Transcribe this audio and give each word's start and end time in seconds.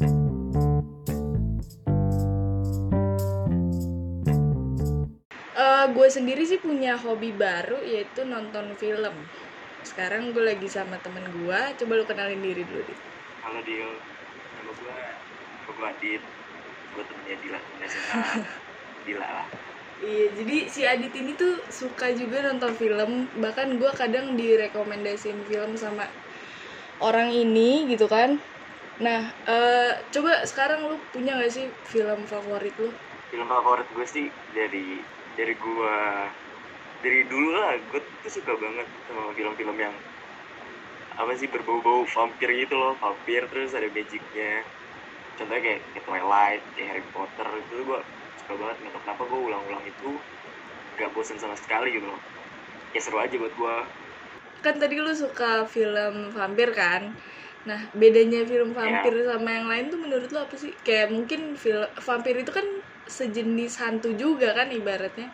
Eh, 0.00 0.08
gue 5.92 6.08
sendiri 6.08 6.48
sih 6.48 6.56
punya 6.56 6.96
hobi 6.96 7.36
baru 7.36 7.76
yaitu 7.84 8.24
nonton 8.24 8.72
film. 8.80 9.12
Sekarang 9.84 10.32
gue 10.32 10.40
lagi 10.40 10.72
sama 10.72 10.96
temen 11.04 11.28
gue. 11.28 11.60
Coba 11.76 11.92
lu 12.00 12.08
kenalin 12.08 12.40
diri 12.40 12.64
dulu 12.64 12.80
deh. 12.80 12.98
Halo 13.44 13.60
Dio, 13.60 13.92
nama 13.92 14.72
gue 14.72 14.96
gue 15.68 15.84
Adit, 15.84 16.22
gue 16.96 17.04
temennya 17.04 17.36
Dila, 17.44 17.58
temennya 17.60 17.88
Dila 19.04 19.28
lah. 19.28 19.46
Iya, 20.00 20.32
jadi 20.32 20.56
si 20.72 20.80
Adit 20.88 21.12
ini 21.12 21.36
tuh 21.36 21.60
suka 21.68 22.08
juga 22.16 22.40
nonton 22.48 22.72
film. 22.72 23.28
Bahkan 23.36 23.76
gue 23.76 23.90
kadang 23.92 24.32
direkomendasiin 24.32 25.44
film 25.44 25.76
sama 25.76 26.08
orang 27.04 27.36
ini 27.36 27.84
gitu 27.92 28.08
kan. 28.08 28.40
Nah, 29.00 29.22
eh, 29.48 29.92
coba 30.12 30.44
sekarang 30.44 30.80
lu 30.84 30.96
punya 31.14 31.32
gak 31.40 31.52
sih 31.56 31.66
film 31.92 32.20
favorit 32.28 32.74
lu? 32.76 32.90
Film 33.32 33.48
favorit 33.48 33.88
gue 33.88 34.06
sih 34.14 34.26
dari 34.52 35.00
dari 35.38 35.54
gue 35.56 35.94
dari 37.00 37.20
dulu 37.24 37.48
lah, 37.56 37.72
gue 37.80 38.00
tuh 38.20 38.32
suka 38.36 38.52
banget 38.60 38.86
sama 39.08 39.32
film-film 39.32 39.76
yang 39.80 39.94
apa 41.16 41.32
sih 41.40 41.48
berbau-bau 41.48 42.04
vampir 42.16 42.48
gitu 42.64 42.74
loh, 42.76 42.92
vampir 43.00 43.42
terus 43.50 43.72
ada 43.72 43.88
magicnya. 43.88 44.52
Contohnya 45.36 45.62
kayak, 45.64 45.80
kayak 45.96 46.04
Twilight, 46.06 46.62
kayak 46.76 46.88
Harry 46.92 47.04
Potter 47.08 47.48
itu 47.64 47.76
gue 47.88 48.00
suka 48.40 48.52
banget. 48.60 48.76
Nggak 48.84 48.92
tau 48.94 49.02
kenapa 49.04 49.22
gue 49.24 49.40
ulang-ulang 49.48 49.84
itu 49.88 50.10
gak 51.00 51.10
bosen 51.16 51.38
sama 51.40 51.56
sekali 51.56 51.96
gitu 51.96 52.04
loh. 52.04 52.20
Ya 52.92 53.00
seru 53.00 53.16
aja 53.16 53.36
buat 53.40 53.54
gue. 53.56 53.76
Kan 54.60 54.76
tadi 54.76 55.00
lu 55.00 55.12
suka 55.16 55.64
film 55.64 56.36
vampir 56.36 56.68
kan? 56.76 57.16
Nah, 57.68 57.80
bedanya 57.92 58.44
film 58.48 58.72
vampir 58.72 59.12
sama 59.24 59.50
yang 59.52 59.66
lain 59.68 59.84
tuh 59.92 60.00
menurut 60.00 60.28
lu 60.32 60.40
apa 60.40 60.56
sih? 60.56 60.72
Kayak 60.80 61.12
mungkin 61.12 61.56
film 61.60 61.84
vampir 62.00 62.34
itu 62.40 62.52
kan 62.52 62.64
sejenis 63.10 63.80
hantu 63.80 64.16
juga 64.16 64.56
kan 64.56 64.72
ibaratnya. 64.72 65.28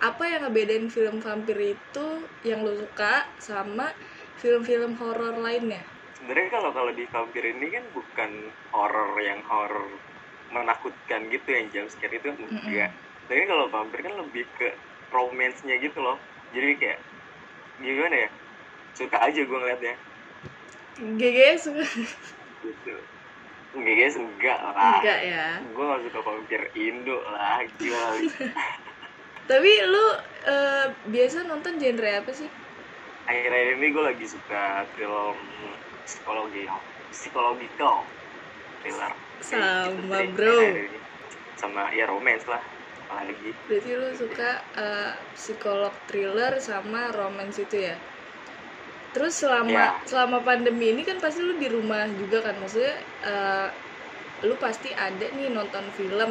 Apa 0.00 0.26
yang 0.26 0.48
ngebedain 0.48 0.88
film 0.88 1.20
vampir 1.20 1.76
itu 1.76 2.06
yang 2.42 2.64
lu 2.64 2.74
suka 2.74 3.28
sama 3.38 3.92
film-film 4.40 4.96
horor 4.98 5.38
lainnya? 5.38 5.84
sebenarnya 6.22 6.54
kalau 6.54 6.70
kalau 6.70 6.92
di 6.94 7.02
vampir 7.10 7.42
ini 7.42 7.66
kan 7.74 7.82
bukan 7.90 8.30
horor 8.70 9.18
yang 9.18 9.42
horor 9.50 9.90
menakutkan 10.54 11.26
gitu 11.34 11.48
yang 11.50 11.66
jump 11.74 11.90
scare 11.90 12.14
itu 12.14 12.30
enggak 12.30 12.94
tapi 13.26 13.42
kalau 13.50 13.66
vampir 13.66 14.06
kan 14.06 14.14
lebih 14.14 14.46
ke 14.54 14.70
romance-nya 15.10 15.82
gitu 15.82 15.98
loh 15.98 16.14
jadi 16.54 16.78
kayak 16.78 16.98
gimana 17.82 18.16
ya 18.22 18.30
suka 18.94 19.18
aja 19.18 19.40
gue 19.42 19.58
ngeliatnya 19.58 19.98
GG 21.00 21.38
suka 21.56 21.84
gitu 22.62 22.94
guys 23.72 24.16
enggak 24.20 24.58
lah 24.60 25.00
enggak 25.00 25.20
ya. 25.24 25.46
gue 25.64 25.84
gak 25.88 26.00
suka 26.04 26.20
vampir 26.20 26.60
Indo 26.76 27.18
lah 27.24 27.64
gila. 27.80 28.04
Tapi 29.50 29.72
lu 29.88 30.06
eh, 30.46 30.86
biasa 31.10 31.48
nonton 31.48 31.80
genre 31.80 32.10
apa 32.20 32.30
sih? 32.30 32.48
akhir-akhir 33.22 33.68
ini 33.78 33.86
gue 33.94 34.02
lagi 34.02 34.26
suka 34.26 34.82
film 34.98 35.36
psikologi 36.04 36.66
psikologikal 37.14 38.02
thriller 38.82 39.12
Sama, 39.42 39.86
Gitu 39.94 40.34
bro. 40.34 40.58
sama 41.54 41.82
ya 41.94 42.10
romance 42.10 42.46
lah 42.50 42.58
apalagi 43.06 43.54
Berarti 43.70 43.90
lu 43.94 44.08
suka 44.18 44.50
eh, 44.74 45.12
psikolog 45.32 45.94
thriller 46.10 46.58
sama 46.58 47.14
romance 47.14 47.62
itu 47.62 47.88
ya? 47.88 47.96
Terus 49.14 49.34
selama 49.42 49.84
Ya. 49.92 50.00
selama 50.10 50.38
pandemi 50.48 50.86
ini 50.92 51.02
kan 51.08 51.18
pasti 51.24 51.40
lu 51.48 51.54
di 51.62 51.68
rumah 51.76 52.02
juga 52.20 52.38
kan 52.46 52.54
maksudnya 52.62 52.94
eh, 53.32 53.68
lu 54.48 54.54
pasti 54.64 54.90
ada 55.06 55.26
nih 55.38 55.48
nonton 55.56 55.84
film. 55.98 56.30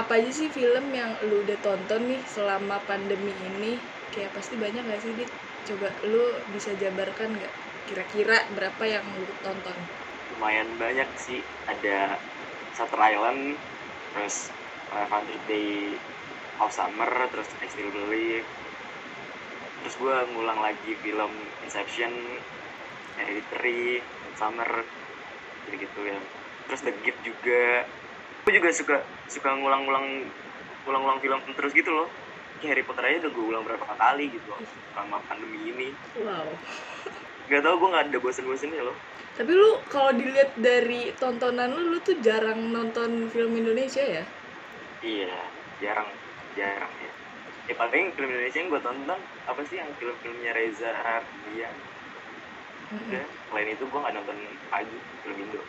Apa 0.00 0.12
aja 0.20 0.30
sih 0.38 0.48
film 0.58 0.84
yang 1.00 1.10
lu 1.28 1.36
udah 1.44 1.58
tonton 1.66 2.02
nih 2.10 2.22
selama 2.34 2.76
pandemi 2.90 3.32
ini? 3.50 3.72
Kayak 4.12 4.32
pasti 4.36 4.54
banyak 4.64 4.82
gak 4.90 5.00
sih, 5.04 5.12
Dit? 5.18 5.30
Coba 5.68 5.88
lu 6.12 6.24
bisa 6.54 6.70
jabarkan 6.82 7.30
nggak? 7.38 7.54
Kira-kira 7.88 8.36
berapa 8.56 8.84
yang 8.94 9.06
lu 9.20 9.32
tonton? 9.44 9.78
lumayan 10.32 10.68
banyak 10.80 11.08
sih 11.26 11.40
ada 11.68 12.16
Shutter 12.76 13.00
Island 13.12 13.40
terus 14.12 14.36
uh, 14.92 15.06
100 15.08 15.40
Day 15.50 15.68
of 16.62 16.70
Summer 16.72 17.10
terus 17.32 17.48
I 17.60 17.68
Still 17.72 17.92
Believe 17.92 18.46
terus 19.82 19.96
gue 19.98 20.14
ngulang 20.32 20.60
lagi 20.62 20.90
film 21.02 21.32
Inception 21.66 22.12
Hereditary 23.18 24.00
Summer 24.38 24.70
gitu 25.66 25.76
gitu 25.78 26.00
ya 26.06 26.18
terus 26.66 26.80
The 26.86 26.92
Gift 27.02 27.20
juga 27.22 27.86
gue 28.42 28.52
juga 28.58 28.70
suka 28.74 28.96
suka 29.30 29.48
ngulang-ngulang 29.54 30.06
ngulang-ngulang 30.86 31.20
film 31.22 31.38
terus 31.58 31.72
gitu 31.74 31.90
loh 31.92 32.08
Kayak 32.58 32.78
Harry 32.78 32.84
Potter 32.86 33.04
aja 33.10 33.18
udah 33.26 33.32
gue 33.34 33.44
ulang 33.50 33.64
berapa 33.66 33.84
kali 33.98 34.24
gitu 34.30 34.46
loh 34.50 34.60
selama 34.94 35.18
pandemi 35.26 35.58
ini 35.70 35.88
Wow. 36.18 36.58
gak 37.50 37.60
tau 37.64 37.74
gue 37.80 37.88
gak 37.90 38.04
ada 38.10 38.18
bosen-bosennya 38.22 38.82
loh 38.86 38.96
Tapi 39.32 39.50
lu 39.56 39.70
kalau 39.88 40.12
dilihat 40.12 40.54
dari 40.60 41.10
tontonan 41.16 41.72
lu, 41.72 41.88
lu 41.88 41.98
tuh 42.04 42.20
jarang 42.20 42.60
nonton 42.68 43.26
film 43.32 43.56
Indonesia 43.56 44.04
ya? 44.04 44.22
Iya, 45.02 45.34
jarang, 45.82 46.10
jarang 46.54 46.94
ya. 47.00 47.11
Ya 47.70 47.74
paling 47.78 48.04
film 48.18 48.28
Indonesia 48.28 48.58
yang 48.58 48.68
gue 48.74 48.82
tonton 48.82 49.20
apa 49.46 49.60
sih 49.66 49.76
yang 49.78 49.90
film-filmnya 49.94 50.50
Reza 50.50 50.90
Ardian. 50.90 51.76
Udah, 52.92 53.24
selain 53.48 53.68
itu 53.72 53.84
gue 53.88 53.98
gak 54.04 54.14
nonton 54.18 54.36
lagi 54.68 54.96
film 55.24 55.36
Indo. 55.40 55.60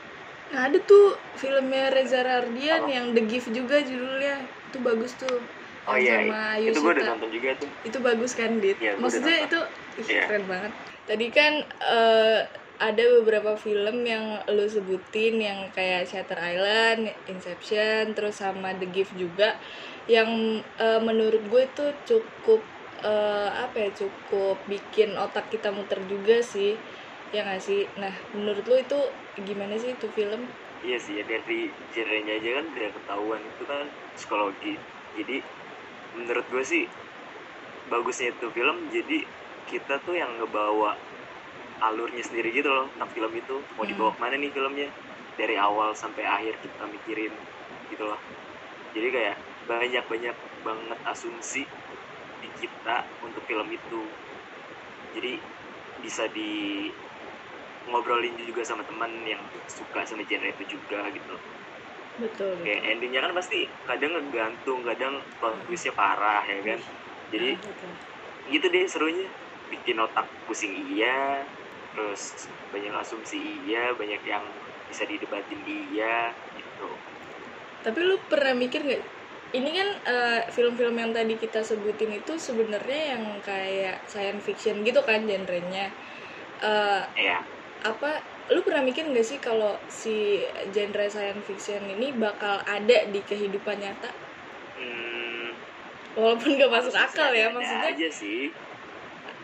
Nah 0.52 0.70
ada 0.70 0.78
tuh 0.84 1.06
filmnya 1.40 1.90
Reza 1.90 2.20
Rardian 2.22 2.84
Apa? 2.84 2.92
yang 2.92 3.06
The 3.16 3.24
Gift 3.26 3.50
juga 3.56 3.80
judulnya. 3.80 4.36
Itu 4.70 4.78
bagus 4.84 5.12
tuh. 5.16 5.38
Oh 5.84 5.98
iya, 6.00 6.24
sama 6.24 6.60
iya. 6.60 6.72
itu 6.72 6.80
gue 6.80 6.94
udah 6.96 7.06
nonton 7.16 7.30
juga 7.32 7.50
tuh. 7.60 7.70
Itu 7.84 7.98
bagus 8.00 8.32
kan, 8.36 8.52
Dit? 8.60 8.78
Udah 8.80 8.96
Maksudnya 9.00 9.38
itu 9.48 9.60
ih, 10.00 10.08
Iya. 10.08 10.24
keren 10.28 10.46
banget. 10.50 10.72
Tadi 11.08 11.26
kan 11.32 11.54
eh, 11.68 12.40
ada 12.80 13.04
beberapa 13.22 13.54
film 13.56 14.04
yang 14.04 14.42
lu 14.50 14.66
sebutin 14.68 15.40
yang 15.40 15.60
kayak 15.76 16.10
Shutter 16.10 16.40
Island, 16.40 17.12
Inception, 17.30 18.14
terus 18.18 18.42
sama 18.42 18.74
The 18.76 18.88
Gift 18.92 19.14
juga 19.16 19.56
yang 20.10 20.30
eh, 20.80 21.00
menurut 21.00 21.44
gue 21.48 21.64
itu 21.70 21.86
cukup 22.10 22.62
eh, 23.04 23.50
apa 23.66 23.78
ya 23.88 23.90
cukup 23.94 24.66
bikin 24.68 25.16
otak 25.16 25.48
kita 25.54 25.70
muter 25.72 26.04
juga 26.08 26.44
sih 26.44 26.76
ya 27.34 27.42
nggak 27.48 27.62
sih 27.66 27.82
nah 27.98 28.14
menurut 28.38 28.64
lu 28.70 28.76
itu 28.78 29.00
gimana 29.42 29.74
sih 29.82 29.98
itu 29.98 30.08
film 30.14 30.42
Iya 30.84 31.00
sih, 31.00 31.16
ya 31.16 31.24
dari 31.24 31.72
genrenya 31.96 32.34
aja 32.44 32.50
kan 32.60 32.66
udah 32.76 32.90
ketahuan 32.92 33.42
itu 33.48 33.64
kan 33.64 33.88
psikologi. 34.20 34.76
Jadi 35.16 35.38
menurut 36.12 36.46
gue 36.52 36.64
sih 36.68 36.84
bagusnya 37.88 38.36
itu 38.36 38.48
film 38.52 38.78
jadi 38.92 39.18
kita 39.72 39.96
tuh 40.04 40.16
yang 40.16 40.32
ngebawa 40.40 40.92
alurnya 41.88 42.24
sendiri 42.28 42.50
gitu 42.58 42.70
loh 42.72 42.88
tentang 42.96 43.12
film 43.16 43.32
itu. 43.42 43.56
Mau 43.76 43.84
Hmm. 43.84 43.90
dibawa 43.90 44.12
ke 44.16 44.20
mana 44.24 44.36
nih 44.40 44.52
filmnya? 44.56 44.90
Dari 45.40 45.56
awal 45.68 45.90
sampai 45.98 46.24
akhir 46.38 46.56
kita 46.64 46.84
mikirin 46.90 47.34
gitu 47.92 48.04
loh. 48.10 48.22
Jadi 48.96 49.08
kayak 49.16 49.38
banyak 49.66 50.06
banyak 50.12 50.38
banget 50.68 51.00
asumsi 51.14 51.64
di 52.42 52.50
kita 52.54 52.98
untuk 53.26 53.44
film 53.50 53.68
itu. 53.74 54.16
Jadi 55.14 55.34
bisa 55.96 56.28
di 56.28 56.52
ngobrolin 57.90 58.36
juga 58.50 58.62
sama 58.70 58.84
teman 58.90 59.12
yang 59.32 59.44
suka 59.78 60.00
sama 60.10 60.24
genre 60.30 60.50
itu 60.56 60.64
juga 60.80 61.00
gitu 61.16 61.36
betul 62.18 62.60
kayak 62.64 62.82
endingnya 62.96 63.22
kan 63.26 63.34
pasti 63.40 63.60
kadang 63.88 64.12
ngegantung 64.16 64.80
kadang 64.88 65.14
plot 65.40 65.56
twistnya 65.68 65.94
parah 66.00 66.44
ya 66.48 66.60
kan? 66.64 66.80
Jadi 67.32 67.50
betul. 67.64 67.94
gitu 68.54 68.66
deh 68.74 68.86
serunya. 68.90 69.30
Bikin 69.72 69.98
otak 70.06 70.28
pusing 70.46 70.74
iya 70.76 71.48
terus 71.94 72.22
banyak 72.74 72.94
asumsi 73.04 73.38
iya 73.70 73.94
banyak 74.00 74.22
yang 74.34 74.46
bisa 74.90 75.04
didebatin 75.12 75.62
iya 75.64 76.34
gitu 76.58 76.90
Tapi 77.86 78.00
lu 78.10 78.16
pernah 78.32 78.54
mikir 78.64 78.82
nggak? 78.88 79.04
Ini 79.58 79.70
kan 79.78 79.90
eh, 80.14 80.42
film-film 80.56 80.96
yang 80.98 81.12
tadi 81.18 81.34
kita 81.44 81.62
sebutin 81.70 82.12
itu 82.20 82.34
sebenarnya 82.48 83.02
yang 83.18 83.24
kayak 83.50 83.98
science 84.12 84.44
fiction 84.48 84.76
gitu 84.88 85.02
kan 85.10 85.20
genrenya. 85.30 85.86
Eh, 86.64 87.02
ya 87.16 87.46
apa? 87.92 88.12
Lu 88.54 88.62
pernah 88.68 88.84
mikir 88.90 89.04
nggak 89.12 89.28
sih 89.32 89.40
kalau 89.48 89.74
si 90.02 90.44
genre 90.76 91.06
science 91.16 91.46
fiction 91.50 91.84
ini 91.96 92.08
bakal 92.26 92.56
ada 92.78 92.98
di 93.14 93.22
kehidupan 93.30 93.78
nyata? 93.84 94.12
hmm, 94.76 95.50
Walaupun 96.18 96.58
gak 96.62 96.72
masuk 96.74 96.96
akal 96.96 97.32
ya 97.34 97.48
maksudnya 97.54 97.90
aja 97.94 98.10
sih 98.14 98.54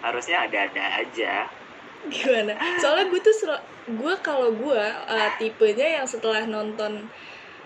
harusnya 0.03 0.37
ada-ada 0.47 0.83
aja 1.01 1.33
gimana? 2.07 2.55
Soalnya 2.79 3.11
gue 3.11 3.19
tuh 3.19 3.35
gue 3.89 4.15
kalau 4.23 4.55
gue 4.55 4.83
eh, 5.09 5.29
tipenya 5.41 5.99
yang 6.01 6.07
setelah 6.07 6.47
nonton 6.47 7.11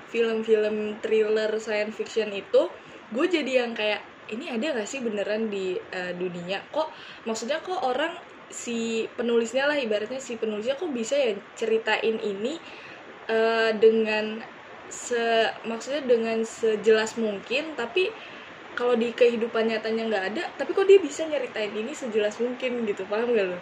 film-film 0.10 0.98
thriller 1.02 1.50
science 1.58 1.94
fiction 1.98 2.30
itu 2.34 2.70
gue 3.14 3.26
jadi 3.30 3.66
yang 3.66 3.78
kayak 3.78 4.02
ini 4.32 4.50
ada 4.50 4.82
gak 4.82 4.90
sih 4.90 5.04
beneran 5.04 5.52
di 5.54 5.78
eh, 5.78 6.14
dunia? 6.18 6.66
Kok 6.74 6.90
maksudnya 7.30 7.62
kok 7.62 7.84
orang 7.86 8.18
si 8.50 9.10
penulisnya 9.18 9.66
lah 9.66 9.78
ibaratnya 9.78 10.22
si 10.22 10.38
penulisnya 10.38 10.78
kok 10.78 10.94
bisa 10.94 11.18
ya 11.18 11.34
ceritain 11.58 12.18
ini 12.22 12.58
eh, 13.30 13.72
dengan 13.78 14.42
se 14.94 15.50
maksudnya 15.66 16.06
dengan 16.06 16.46
sejelas 16.46 17.18
mungkin 17.18 17.74
tapi 17.74 18.14
kalau 18.78 18.94
di 18.98 19.14
kehidupan 19.14 19.70
nyatanya 19.70 20.04
nggak 20.10 20.26
ada 20.34 20.44
tapi 20.58 20.74
kok 20.74 20.86
dia 20.86 20.98
bisa 21.02 21.26
nyeritain 21.26 21.74
ini 21.74 21.94
sejelas 21.94 22.42
mungkin 22.42 22.86
gitu. 22.90 23.06
Paham 23.06 23.34
gak 23.34 23.54
lo 23.54 23.58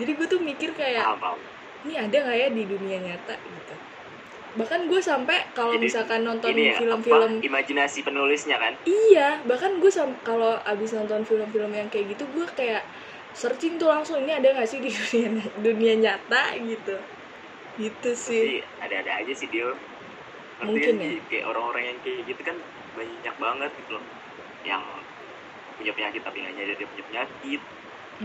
jadi 0.00 0.12
gue 0.16 0.26
tuh 0.26 0.40
mikir 0.40 0.70
kayak 0.72 1.04
paham 1.04 1.20
paham. 1.20 1.38
Ini 1.80 1.94
ada 1.96 2.16
nggak 2.24 2.36
ya 2.36 2.48
di 2.52 2.62
dunia 2.68 2.98
nyata? 3.00 3.34
Gitu. 3.40 3.74
Bahkan 4.50 4.80
gue 4.90 5.00
sampai 5.00 5.38
kalau 5.54 5.78
misalkan 5.78 6.26
nonton 6.26 6.50
ya 6.58 6.74
film-film 6.74 7.38
apa, 7.38 7.46
imajinasi 7.46 7.98
penulisnya 8.02 8.56
kan? 8.58 8.74
Iya 8.82 9.40
bahkan 9.46 9.78
gue 9.78 9.92
sam 9.92 10.10
kalau 10.26 10.58
abis 10.66 10.90
nonton 10.96 11.22
film-film 11.22 11.70
yang 11.70 11.88
kayak 11.88 12.18
gitu 12.18 12.24
gue 12.34 12.46
kayak 12.58 12.82
searching 13.30 13.78
tuh 13.78 13.86
langsung 13.86 14.18
ini 14.18 14.34
ada 14.34 14.50
nggak 14.50 14.68
sih 14.68 14.82
di 14.82 14.90
dunia 14.98 15.28
dunia 15.54 15.94
nyata? 16.02 16.58
Gitu. 16.58 16.96
Gitu 17.78 18.10
sih. 18.18 18.58
Ada-ada 18.82 19.22
aja 19.22 19.32
sih 19.32 19.48
dia 19.48 19.70
Mungkin 20.60 21.00
ya. 21.00 21.08
kayak 21.32 21.44
orang-orang 21.48 21.84
yang 21.88 21.98
kayak 22.04 22.20
gitu 22.28 22.42
kan 22.44 22.56
banyak 22.92 23.34
banget 23.40 23.70
gitu 23.80 23.90
loh. 23.96 24.04
Yang 24.66 24.82
punya 25.80 25.92
penyakit 25.96 26.20
tapi 26.20 26.36
nggak 26.44 26.54
nyadar 26.60 26.76
dia 26.76 26.88
punya 26.90 27.04
penyakit 27.08 27.60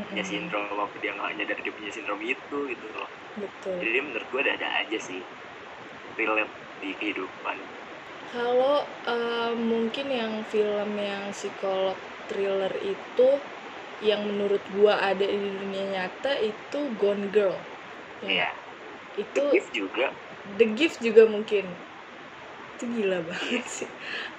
punya 0.04 0.24
sindrom 0.28 0.66
apa 0.76 0.96
dia 1.00 1.12
nggak 1.16 1.32
nyadar 1.40 1.58
dia 1.64 1.74
punya 1.74 1.92
sindrom 1.96 2.20
itu 2.20 2.58
gitu 2.68 2.86
loh. 2.92 3.10
Betul. 3.40 3.76
Jadi 3.80 4.00
menurut 4.04 4.28
gue 4.28 4.42
ada-ada 4.44 4.68
aja 4.84 4.98
sih 5.00 5.22
relate 6.20 6.54
di 6.84 6.90
kehidupan. 7.00 7.58
Kalau 8.36 8.84
eh, 9.08 9.54
mungkin 9.56 10.08
yang 10.12 10.34
film 10.52 10.90
yang 11.00 11.32
psikolog 11.32 11.96
thriller 12.28 12.74
itu 12.84 13.30
yang 14.04 14.28
menurut 14.28 14.60
gua 14.76 15.00
ada 15.00 15.24
di 15.24 15.50
dunia 15.56 15.86
nyata 15.96 16.36
itu 16.44 16.80
Gone 17.00 17.32
Girl. 17.32 17.56
Iya. 18.26 18.50
itu 19.16 19.44
If 19.56 19.72
juga. 19.72 20.12
The 20.60 20.68
Gift 20.76 21.00
juga 21.00 21.24
mungkin. 21.32 21.64
Itu 22.76 22.84
gila 22.92 23.24
banget 23.24 23.64
sih. 23.72 23.88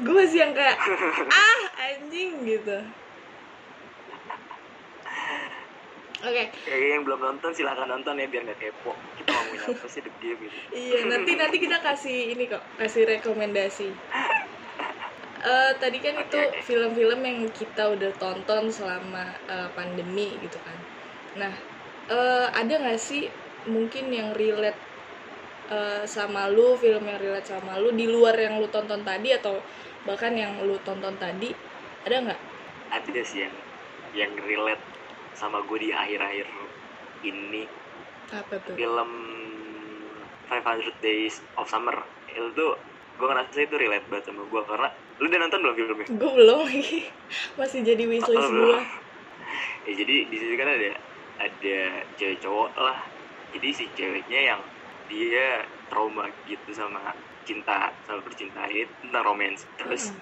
Gue 0.05 0.13
masih 0.13 0.39
yang 0.45 0.53
kayak 0.53 0.77
ah 1.33 1.61
anjing 1.89 2.45
gitu 2.45 2.79
oke. 6.25 6.45
Kayak 6.65 6.89
yang 6.97 7.03
belum 7.05 7.21
nonton 7.21 7.51
silahkan 7.53 7.89
nonton 7.89 8.17
ya 8.17 8.27
biar 8.31 8.43
nggak 8.49 8.59
kepo. 8.61 8.93
Kita 9.21 9.31
ngomongin 9.35 9.61
apa 9.77 9.87
sih 9.91 10.01
The 10.01 10.13
Game 10.23 10.39
gitu. 10.41 10.57
Iya 10.73 10.99
nanti 11.13 11.31
nanti 11.37 11.57
kita 11.61 11.79
kasih 11.85 12.19
ini 12.33 12.45
kok 12.49 12.63
kasih 12.81 13.03
rekomendasi. 13.05 13.89
Eh, 15.47 15.73
tadi 15.79 15.99
kan 16.03 16.15
itu 16.19 16.39
Oke, 16.43 16.51
oke. 16.51 16.61
film-film 16.67 17.21
yang 17.23 17.39
kita 17.55 17.87
udah 17.93 18.11
tonton 18.19 18.67
selama 18.73 19.25
eh, 19.47 19.69
pandemi 19.77 20.35
gitu 20.41 20.59
kan. 20.65 20.79
Nah 21.37 21.53
eh, 22.09 22.47
ada 22.51 22.75
nggak 22.81 22.99
sih 22.99 23.29
mungkin 23.69 24.11
yang 24.15 24.33
relate 24.33 24.79
sama 26.07 26.47
lu 26.47 26.79
film 26.79 27.03
yang 27.11 27.19
relate 27.19 27.51
sama 27.51 27.75
lu 27.83 27.91
di 27.91 28.07
luar 28.07 28.39
yang 28.39 28.63
lu 28.63 28.71
tonton 28.71 29.03
tadi 29.03 29.35
atau 29.35 29.59
bahkan 30.07 30.31
yang 30.31 30.63
lu 30.63 30.79
tonton 30.87 31.19
tadi? 31.19 31.51
Ada 32.07 32.23
nggak? 32.23 32.41
Ada 32.95 33.23
sih 33.27 33.43
yang 33.43 33.55
yang 34.15 34.33
relate 34.47 34.96
sama 35.37 35.61
gue 35.69 35.79
di 35.79 35.91
akhir-akhir 35.93 36.49
ini. 37.23 37.69
Apa 38.33 38.57
tuh? 38.65 38.75
Film 38.75 39.11
500 40.49 41.05
Days 41.05 41.45
of 41.61 41.69
Summer. 41.69 42.01
Itu 42.33 42.51
tuh 42.57 42.73
gue 43.17 43.27
ngerasa 43.29 43.61
itu 43.61 43.77
relate 43.77 44.07
banget 44.13 44.25
sama 44.29 44.45
gue 44.45 44.63
karena 44.69 44.89
lu 45.17 45.25
udah 45.33 45.41
nonton 45.41 45.61
belum 45.65 45.75
filmnya? 45.77 46.07
gue 46.09 46.31
belum. 46.37 46.59
Lagi 46.69 47.01
masih 47.61 47.81
jadi 47.85 48.05
wishlist 48.05 48.37
Oh, 48.37 48.51
gue 48.53 48.81
ya 49.87 49.93
jadi 49.95 50.17
di 50.27 50.37
situ 50.37 50.55
kan 50.59 50.69
ada 50.69 50.91
ada 51.41 51.79
cewek 52.17 52.39
cowok 52.43 52.71
lah. 52.77 52.99
Jadi 53.57 53.69
si 53.73 53.85
ceweknya 53.97 54.41
yang 54.53 54.61
dia 55.07 55.63
trauma 55.89 56.27
gitu 56.51 56.75
sama 56.75 57.15
cinta 57.47 57.95
sama 58.05 58.21
percintaan 58.27 58.69
itu 58.75 58.91
tentang 59.07 59.23
romance. 59.25 59.65
Terus 59.79 60.13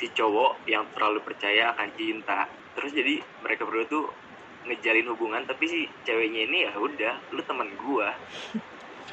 si 0.00 0.08
cowok 0.10 0.64
yang 0.66 0.88
terlalu 0.96 1.20
percaya 1.22 1.70
akan 1.76 1.92
cinta. 1.94 2.48
Terus 2.74 2.90
jadi 2.96 3.20
mereka 3.44 3.68
berdua 3.68 3.86
tuh 3.86 4.04
ngejalin 4.66 5.06
hubungan 5.10 5.42
tapi 5.44 5.64
si 5.66 5.80
ceweknya 6.06 6.46
ini 6.46 6.58
ya 6.68 6.72
udah 6.76 7.14
lu 7.34 7.42
teman 7.42 7.68
gua. 7.78 8.14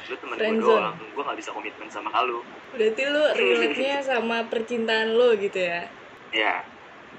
Lu 0.06 0.14
teman 0.18 0.36
gua 0.36 0.42
Friendzone. 0.42 0.82
doang. 0.82 0.96
Gua 1.14 1.22
nggak 1.30 1.38
bisa 1.38 1.50
komitmen 1.50 1.88
sama 1.90 2.10
lu. 2.24 2.40
Berarti 2.74 3.02
lu 3.06 3.22
relate-nya 3.34 3.98
sama 4.10 4.46
percintaan 4.46 5.14
lu 5.14 5.34
gitu 5.38 5.58
ya? 5.58 5.82
Ya. 6.30 6.62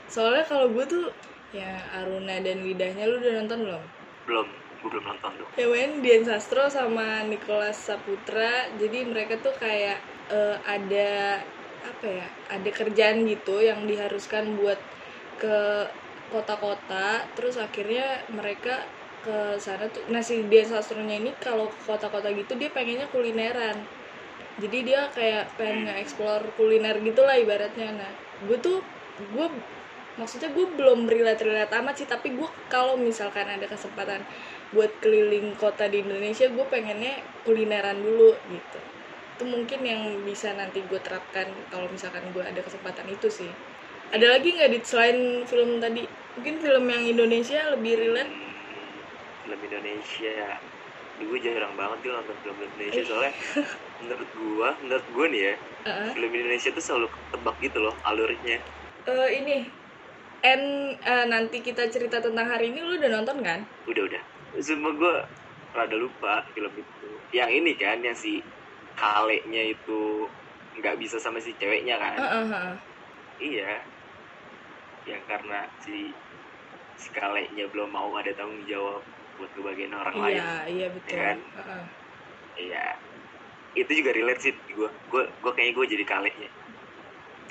Soalnya 0.08 0.44
kalau 0.44 0.72
gue 0.72 0.84
tuh 0.88 1.08
ya 1.56 1.72
Aruna 2.00 2.40
dan 2.40 2.64
Widahnya 2.64 3.08
lu 3.08 3.20
udah 3.20 3.44
nonton 3.44 3.60
belum? 3.68 3.84
Belum. 4.28 4.48
Gua 4.82 4.90
belum 4.98 5.06
nonton 5.14 5.32
tuh 5.38 5.48
ya 5.62 5.66
main 5.70 6.02
Dian 6.02 6.26
Sastro 6.26 6.66
sama 6.66 7.22
Nicholas 7.30 7.78
Saputra 7.78 8.66
jadi 8.82 9.06
mereka 9.06 9.38
tuh 9.38 9.54
kayak 9.62 10.02
eh, 10.34 10.58
ada 10.66 11.38
apa 11.82 12.06
ya 12.06 12.26
ada 12.50 12.70
kerjaan 12.70 13.26
gitu 13.30 13.62
yang 13.62 13.86
diharuskan 13.86 14.58
buat 14.58 14.82
ke 15.38 15.86
kota-kota 16.32 17.28
terus 17.36 17.60
akhirnya 17.60 18.24
mereka 18.32 18.80
ke 19.22 19.60
sana 19.62 19.86
tuh. 19.92 20.02
Nah 20.10 20.24
si 20.26 20.42
Dian 20.50 20.66
Sastronya 20.66 21.22
ini 21.22 21.32
kalau 21.38 21.70
ke 21.70 21.80
kota-kota 21.86 22.34
gitu 22.34 22.58
dia 22.58 22.74
pengennya 22.74 23.06
kulineran. 23.14 23.78
Jadi 24.58 24.78
dia 24.88 25.06
kayak 25.14 25.54
pengen 25.60 25.86
nge-explore 25.86 26.56
kuliner 26.58 26.98
gitu 27.06 27.22
lah 27.22 27.38
ibaratnya. 27.38 27.94
Nah 27.94 28.12
gue 28.50 28.58
tuh 28.58 28.82
gue 29.22 29.48
maksudnya 30.18 30.50
gue 30.52 30.66
belum 30.76 31.08
relate-relate 31.08 31.72
amat 31.82 31.96
sih 32.02 32.08
tapi 32.10 32.34
gue 32.34 32.50
kalau 32.68 32.98
misalkan 32.98 33.48
ada 33.48 33.64
kesempatan 33.70 34.20
buat 34.74 34.92
keliling 35.00 35.54
kota 35.56 35.88
di 35.88 36.02
Indonesia 36.04 36.50
gue 36.50 36.66
pengennya 36.68 37.22
kulineran 37.46 38.02
dulu 38.02 38.34
gitu. 38.50 38.80
Itu 39.38 39.44
mungkin 39.48 39.80
yang 39.86 40.02
bisa 40.26 40.52
nanti 40.58 40.82
gue 40.84 41.00
terapkan 41.00 41.46
kalau 41.70 41.88
misalkan 41.90 42.26
gue 42.34 42.44
ada 42.44 42.60
kesempatan 42.60 43.08
itu 43.10 43.30
sih 43.30 43.52
ada 44.12 44.26
lagi 44.28 44.50
nggak 44.52 44.72
di 44.76 44.80
selain 44.84 45.48
film 45.48 45.80
tadi? 45.80 46.04
Mungkin 46.36 46.56
film 46.60 46.86
yang 46.88 47.04
Indonesia 47.08 47.60
lebih 47.72 47.94
relate. 48.00 48.32
Film 49.48 49.60
Indonesia 49.64 50.60
gue 51.22 51.38
jarang 51.38 51.78
banget 51.78 51.98
tuh 52.02 52.12
nonton 52.18 52.36
film 52.42 52.58
Indonesia. 52.66 53.02
Eh. 53.02 53.06
soalnya 53.06 53.34
menurut 54.02 54.30
gua 54.42 54.70
menurut 54.82 55.08
gua 55.14 55.26
nih 55.30 55.42
ya 55.42 55.54
Heeh. 55.86 56.10
film 56.18 56.32
Indonesia 56.34 56.70
tuh 56.74 56.84
selalu 56.84 57.08
ketebak 57.14 57.56
gitu 57.62 57.78
loh 57.78 57.96
alurnya. 58.06 58.58
Eh, 59.06 59.30
ini. 59.38 59.58
And 60.42 60.98
eh, 60.98 61.26
nanti 61.30 61.62
kita 61.62 61.86
cerita 61.94 62.18
tentang 62.18 62.50
hari 62.50 62.74
ini 62.74 62.82
lu 62.82 62.98
udah 62.98 63.12
nonton 63.14 63.38
kan? 63.46 63.62
Udah 63.86 64.10
udah. 64.10 64.22
Semua 64.58 64.92
gue 64.98 65.16
rada 65.78 65.96
lupa 65.96 66.42
film 66.58 66.74
itu. 66.74 67.10
Yang 67.32 67.50
ini 67.62 67.72
kan 67.78 68.02
yang 68.02 68.18
si 68.18 68.42
kaleknya 68.98 69.78
itu 69.78 70.26
nggak 70.82 70.98
bisa 70.98 71.22
sama 71.22 71.38
si 71.38 71.54
ceweknya 71.62 72.02
kan? 72.02 72.18
Heeh. 72.18 72.74
iya 73.42 73.82
yang 75.10 75.24
karena 75.26 75.66
si 75.82 76.20
kaleknya 77.12 77.66
belum 77.72 77.90
mau 77.92 78.10
ada 78.20 78.32
tanggung 78.38 78.64
jawab 78.68 79.04
buat 79.36 79.52
kebagian 79.56 79.94
orang 79.96 80.16
lain 80.22 80.38
iya 80.38 80.50
iya 80.70 80.88
betul. 80.94 81.18
kan? 81.18 81.38
Heeh. 81.58 81.86
iya. 82.70 82.86
Itu 83.74 83.92
juga 83.96 84.12
relate 84.14 84.42
sih 84.46 84.54
gue 84.78 84.90
gue 85.12 85.24
gue 85.42 85.52
kayaknya 85.56 85.74
gue 85.80 85.88
jadi 85.94 86.06
kaleknya 86.06 86.50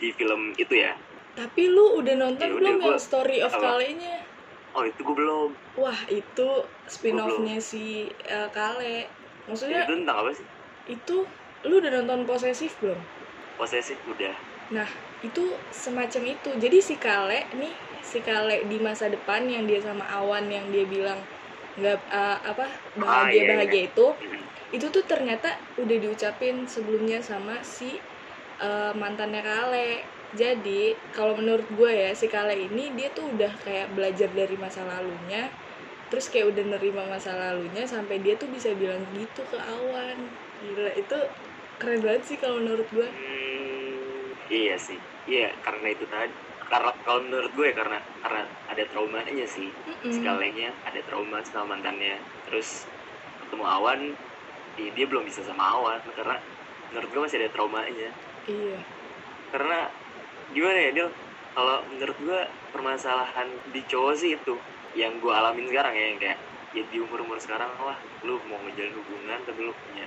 di 0.00 0.08
film 0.16 0.42
itu 0.56 0.74
ya. 0.76 0.92
Tapi 1.36 1.62
lu 1.70 2.00
udah 2.00 2.14
nonton 2.18 2.46
Ya 2.46 2.52
udah, 2.52 2.58
belum 2.58 2.76
yang 2.76 2.80
gua- 2.84 3.00
story 3.00 3.36
of 3.40 3.52
apa? 3.54 3.60
Kale-nya 3.80 4.16
oh 4.76 4.84
itu 4.86 5.00
gue 5.02 5.16
belum. 5.16 5.48
Wah 5.74 6.00
itu 6.10 6.48
spin-off-nya 6.86 7.58
si 7.62 8.12
eh, 8.12 8.48
Kale. 8.54 8.94
Maksudnya 9.48 9.82
itu 9.88 9.94
tentang 10.04 10.16
apa 10.22 10.30
sih? 10.36 10.46
Itu 10.86 11.16
lu 11.66 11.74
udah 11.80 11.90
nonton 12.00 12.20
posesif 12.28 12.78
belum? 12.82 13.00
Posesif 13.58 13.98
udah. 14.08 14.34
Nah, 14.70 14.88
itu 15.28 15.44
semacam 15.70 16.22
itu. 16.34 16.50
Jadi 16.62 16.78
si 16.88 16.94
Kale 16.96 17.40
nih, 17.60 17.74
si 18.10 18.18
Kale 18.24 18.56
di 18.70 18.78
masa 18.80 19.06
depan 19.14 19.42
yang 19.54 19.64
dia 19.68 19.80
sama 19.84 20.04
Awan 20.08 20.44
yang 20.48 20.66
dia 20.74 20.84
bilang 20.88 21.20
nggak 21.78 21.98
uh, 22.10 22.38
apa 22.50 22.66
bahagia 22.98 23.42
iya, 23.42 23.42
iya. 23.42 23.50
bahagia 23.50 23.82
itu, 23.92 24.06
Mm. 24.20 24.44
itu 24.76 24.86
tuh 24.94 25.04
ternyata 25.06 25.48
udah 25.82 25.96
diucapin 26.02 26.66
sebelumnya 26.66 27.18
sama 27.22 27.54
si 27.62 27.90
uh, 28.60 28.92
mantannya 28.96 29.42
Kale. 29.44 29.90
Jadi 30.30 30.94
kalau 31.16 31.34
menurut 31.40 31.66
gue 31.78 31.90
ya 31.90 32.10
si 32.14 32.26
Kale 32.30 32.54
ini 32.54 32.94
dia 32.94 33.08
tuh 33.16 33.34
udah 33.34 33.52
kayak 33.64 33.88
belajar 33.96 34.30
dari 34.30 34.54
masa 34.64 34.86
lalunya, 34.86 35.50
terus 36.10 36.26
kayak 36.32 36.46
udah 36.54 36.64
nerima 36.78 37.02
masa 37.12 37.34
lalunya 37.34 37.82
sampai 37.86 38.16
dia 38.24 38.34
tuh 38.38 38.48
bisa 38.50 38.70
bilang 38.74 39.02
gitu 39.14 39.42
ke 39.50 39.58
Awan. 39.58 40.18
Gila 40.62 40.92
itu 41.02 41.18
keren 41.80 42.00
banget 42.04 42.22
sih 42.28 42.36
kalau 42.42 42.62
menurut 42.62 42.88
gue. 42.94 43.08
Hmm, 43.10 44.30
iya 44.50 44.76
sih 44.78 45.09
iya 45.30 45.54
karena 45.62 45.86
itu 45.94 46.04
tadi. 46.10 46.34
Karena 46.70 46.90
kalau 47.02 47.26
menurut 47.26 47.50
gue 47.54 47.68
karena 47.74 47.98
karena 48.22 48.42
ada 48.70 48.82
traumanya 48.90 49.46
sih. 49.46 49.70
Mm-mm. 49.70 50.10
segalanya 50.10 50.74
ada 50.82 50.98
trauma 51.06 51.38
sama 51.46 51.78
mantannya. 51.78 52.18
Terus 52.50 52.90
ketemu 53.46 53.64
awan 53.66 54.00
ya 54.78 54.90
dia 54.94 55.06
belum 55.06 55.26
bisa 55.26 55.46
sama 55.46 55.78
awan 55.78 56.02
karena 56.14 56.42
menurut 56.90 57.08
gue 57.10 57.20
masih 57.22 57.38
ada 57.46 57.50
traumanya. 57.54 58.10
Iya. 58.50 58.82
karena 59.50 59.92
gimana 60.50 60.78
ya 60.78 60.90
Dil? 60.96 61.10
Kalau 61.50 61.82
menurut 61.90 62.18
gue 62.22 62.40
permasalahan 62.70 63.50
di 63.74 63.82
cowok 63.86 64.14
sih 64.14 64.38
itu 64.38 64.54
yang 64.94 65.18
gue 65.18 65.30
alamin 65.30 65.66
sekarang 65.70 65.94
ya 65.94 66.04
yang 66.14 66.18
kayak 66.18 66.38
ya 66.70 66.82
di 66.86 66.98
umur 67.02 67.26
umur 67.26 67.38
sekarang 67.42 67.70
lah 67.82 67.98
lu 68.22 68.38
mau 68.46 68.58
ngejalin 68.62 68.94
hubungan 68.94 69.38
tapi 69.42 69.60
lu 69.66 69.74
punya 69.74 70.06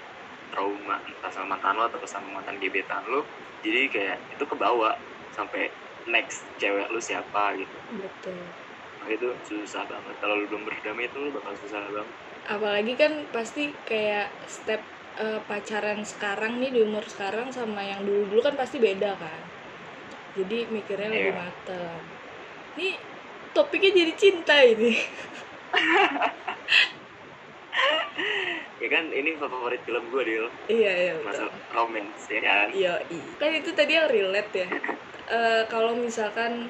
trauma 0.55 0.95
entah 1.03 1.31
sama 1.31 1.55
mantan 1.59 1.75
lo 1.75 1.91
atau 1.91 1.99
sama 2.07 2.39
mantan 2.39 2.55
gebetan 2.59 3.03
lo 3.11 3.27
jadi 3.63 3.91
kayak 3.91 4.17
itu 4.35 4.43
kebawa 4.47 4.95
sampai 5.33 5.73
next 6.05 6.45
cewek 6.61 6.87
lu 6.93 7.01
siapa 7.01 7.57
gitu. 7.57 7.77
Betul. 7.97 8.45
Nah, 9.01 9.07
itu 9.09 9.27
susah 9.43 9.83
banget. 9.89 10.15
Kalau 10.21 10.35
lu 10.39 10.45
belum 10.47 10.63
berdamai 10.69 11.09
itu 11.09 11.17
lu 11.19 11.31
bakal 11.33 11.53
susah 11.57 11.81
banget. 11.81 12.15
Apalagi 12.47 12.93
kan 12.99 13.11
pasti 13.31 13.71
kayak 13.83 14.29
step 14.47 14.81
eh, 15.19 15.39
pacaran 15.47 16.01
sekarang 16.05 16.59
nih 16.59 16.71
di 16.75 16.79
umur 16.83 17.03
sekarang 17.07 17.49
sama 17.51 17.81
yang 17.83 18.03
dulu 18.03 18.29
dulu 18.29 18.41
kan 18.43 18.55
pasti 18.55 18.77
beda 18.79 19.15
kan. 19.17 19.41
Jadi 20.33 20.65
mikirnya 20.69 21.09
lebih 21.13 21.33
Iya. 21.33 21.41
mateng. 21.41 21.99
Ini 22.73 22.89
topiknya 23.53 23.91
jadi 23.93 24.13
cinta 24.17 24.55
ini. 24.61 24.91
Ya 28.81 28.87
kan 28.91 29.05
ini 29.15 29.39
favorit 29.39 29.81
film 29.87 30.11
gue 30.11 30.23
Dil. 30.27 30.45
Iya 30.67 30.91
iya 30.93 31.13
betul. 31.17 31.47
Masuk 31.47 31.51
romance 31.71 32.21
ya 32.29 32.41
kan? 32.43 32.67
Iya 32.75 32.93
kan 33.39 33.49
itu 33.55 33.71
tadi 33.71 33.91
yang 33.95 34.07
relate 34.11 34.51
ya 34.53 34.67
Eh, 35.23 35.63
kalau 35.71 35.95
misalkan 35.95 36.67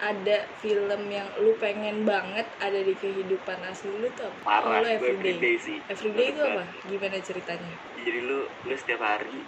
ada 0.00 0.38
film 0.60 1.02
yang 1.08 1.28
lu 1.40 1.56
pengen 1.56 2.04
banget 2.04 2.44
ada 2.60 2.80
di 2.80 2.92
kehidupan 2.92 3.56
asli 3.64 3.88
lu 3.88 4.08
tuh 4.16 4.28
apa? 4.28 4.40
parah 4.44 4.80
oh, 4.80 4.84
lu 4.84 4.88
everyday. 4.88 5.36
everyday 5.36 5.56
sih 5.60 5.76
Everyday 5.88 6.26
itu 6.32 6.40
apa? 6.44 6.64
Gimana 6.88 7.16
ceritanya? 7.24 7.74
jadi 8.00 8.20
lu 8.24 8.38
lu 8.64 8.74
setiap 8.76 9.00
hari 9.04 9.40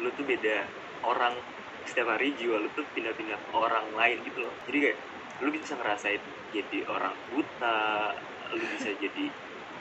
lu 0.00 0.08
tuh 0.16 0.24
beda 0.24 0.56
orang 1.04 1.36
setiap 1.84 2.12
hari 2.16 2.32
jiwa 2.36 2.60
lu 2.60 2.68
tuh 2.72 2.84
pindah-pindah 2.96 3.40
orang 3.52 3.84
lain 3.96 4.16
gitu 4.24 4.38
loh 4.44 4.54
jadi 4.68 4.78
kayak 4.80 4.98
lu 5.44 5.48
bisa 5.52 5.72
ngerasain 5.76 6.20
jadi 6.52 6.78
orang 6.88 7.14
buta 7.32 7.80
lu 8.56 8.64
bisa 8.76 8.90
jadi 9.04 9.24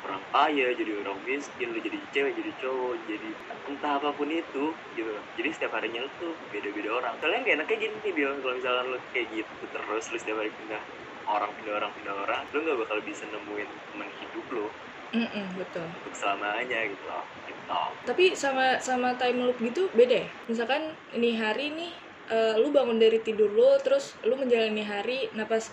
orang 0.05 0.23
kaya 0.33 0.67
jadi 0.79 0.91
orang 1.01 1.19
miskin 1.29 1.67
lu 1.73 1.79
jadi 1.87 1.97
cewek 2.13 2.33
jadi 2.39 2.51
cowok 2.61 2.93
jadi 3.09 3.29
entah 3.69 3.93
apa 4.01 4.09
pun 4.17 4.29
itu 4.33 4.63
gitu 4.97 5.11
jadi 5.37 5.49
setiap 5.55 5.71
harinya 5.77 5.99
lu 6.05 6.09
tuh 6.21 6.33
beda-beda 6.51 6.89
orang 6.99 7.13
soalnya 7.21 7.41
kayak 7.45 7.57
enaknya 7.61 7.77
gini 7.83 7.95
nih 8.03 8.13
kalau 8.41 8.55
misalkan 8.59 8.85
lu 8.93 8.97
kayak 9.13 9.27
gitu 9.35 9.63
terus 9.73 10.03
lu 10.11 10.17
setiap 10.21 10.37
hari 10.41 10.51
pindah 10.57 10.81
orang 11.29 11.51
pindah 11.57 11.73
orang 11.79 11.91
pindah 11.97 12.15
orang 12.23 12.41
lu 12.53 12.57
nggak 12.65 12.79
bakal 12.83 12.99
bisa 13.05 13.23
nemuin 13.29 13.69
teman 13.89 14.09
hidup 14.19 14.45
lu 14.55 14.67
Mm-mm, 15.13 15.55
betul. 15.55 15.95
untuk 15.99 16.13
selamanya 16.15 16.79
gitu 16.91 17.03
loh 17.07 17.25
gitu 17.47 17.63
Tapi 18.07 18.33
sama 18.33 18.81
sama 18.81 19.09
time 19.21 19.39
loop 19.45 19.57
gitu 19.61 19.81
beda 19.93 20.15
ya? 20.25 20.29
Misalkan 20.49 20.83
ini 21.13 21.37
hari 21.37 21.65
nih 21.77 21.91
eh, 22.33 22.53
lu 22.61 22.67
bangun 22.77 22.97
dari 23.03 23.21
tidur 23.27 23.49
lu 23.53 23.67
terus 23.85 24.17
lu 24.27 24.33
menjalani 24.41 24.81
hari, 24.91 25.19
nah 25.37 25.45
pas 25.51 25.63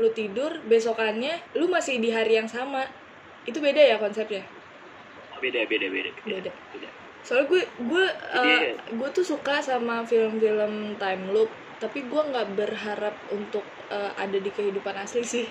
lu 0.00 0.08
tidur 0.18 0.50
besokannya 0.70 1.32
lu 1.58 1.66
masih 1.72 1.96
di 2.04 2.08
hari 2.16 2.36
yang 2.40 2.48
sama. 2.50 2.84
Itu 3.48 3.58
beda 3.58 3.80
ya 3.80 3.96
konsepnya? 3.96 4.44
beda 5.38 5.64
beda 5.64 5.86
beda 5.86 6.10
Beda. 6.20 6.50
beda 6.68 6.88
Soalnya 7.20 7.46
gue 7.46 7.62
gue 7.80 8.04
Jadi- 8.34 8.74
gue 8.92 9.08
tuh 9.12 9.22
suka 9.22 9.58
sama 9.58 10.02
film-film 10.02 10.72
time 10.96 11.24
loop, 11.28 11.46
tapi 11.78 12.02
gue 12.02 12.22
nggak 12.24 12.54
berharap 12.54 13.14
untuk 13.30 13.62
eh, 13.88 14.12
ada 14.14 14.34
di 14.36 14.48
kehidupan 14.48 14.94
asli 14.94 15.22
sih. 15.22 15.46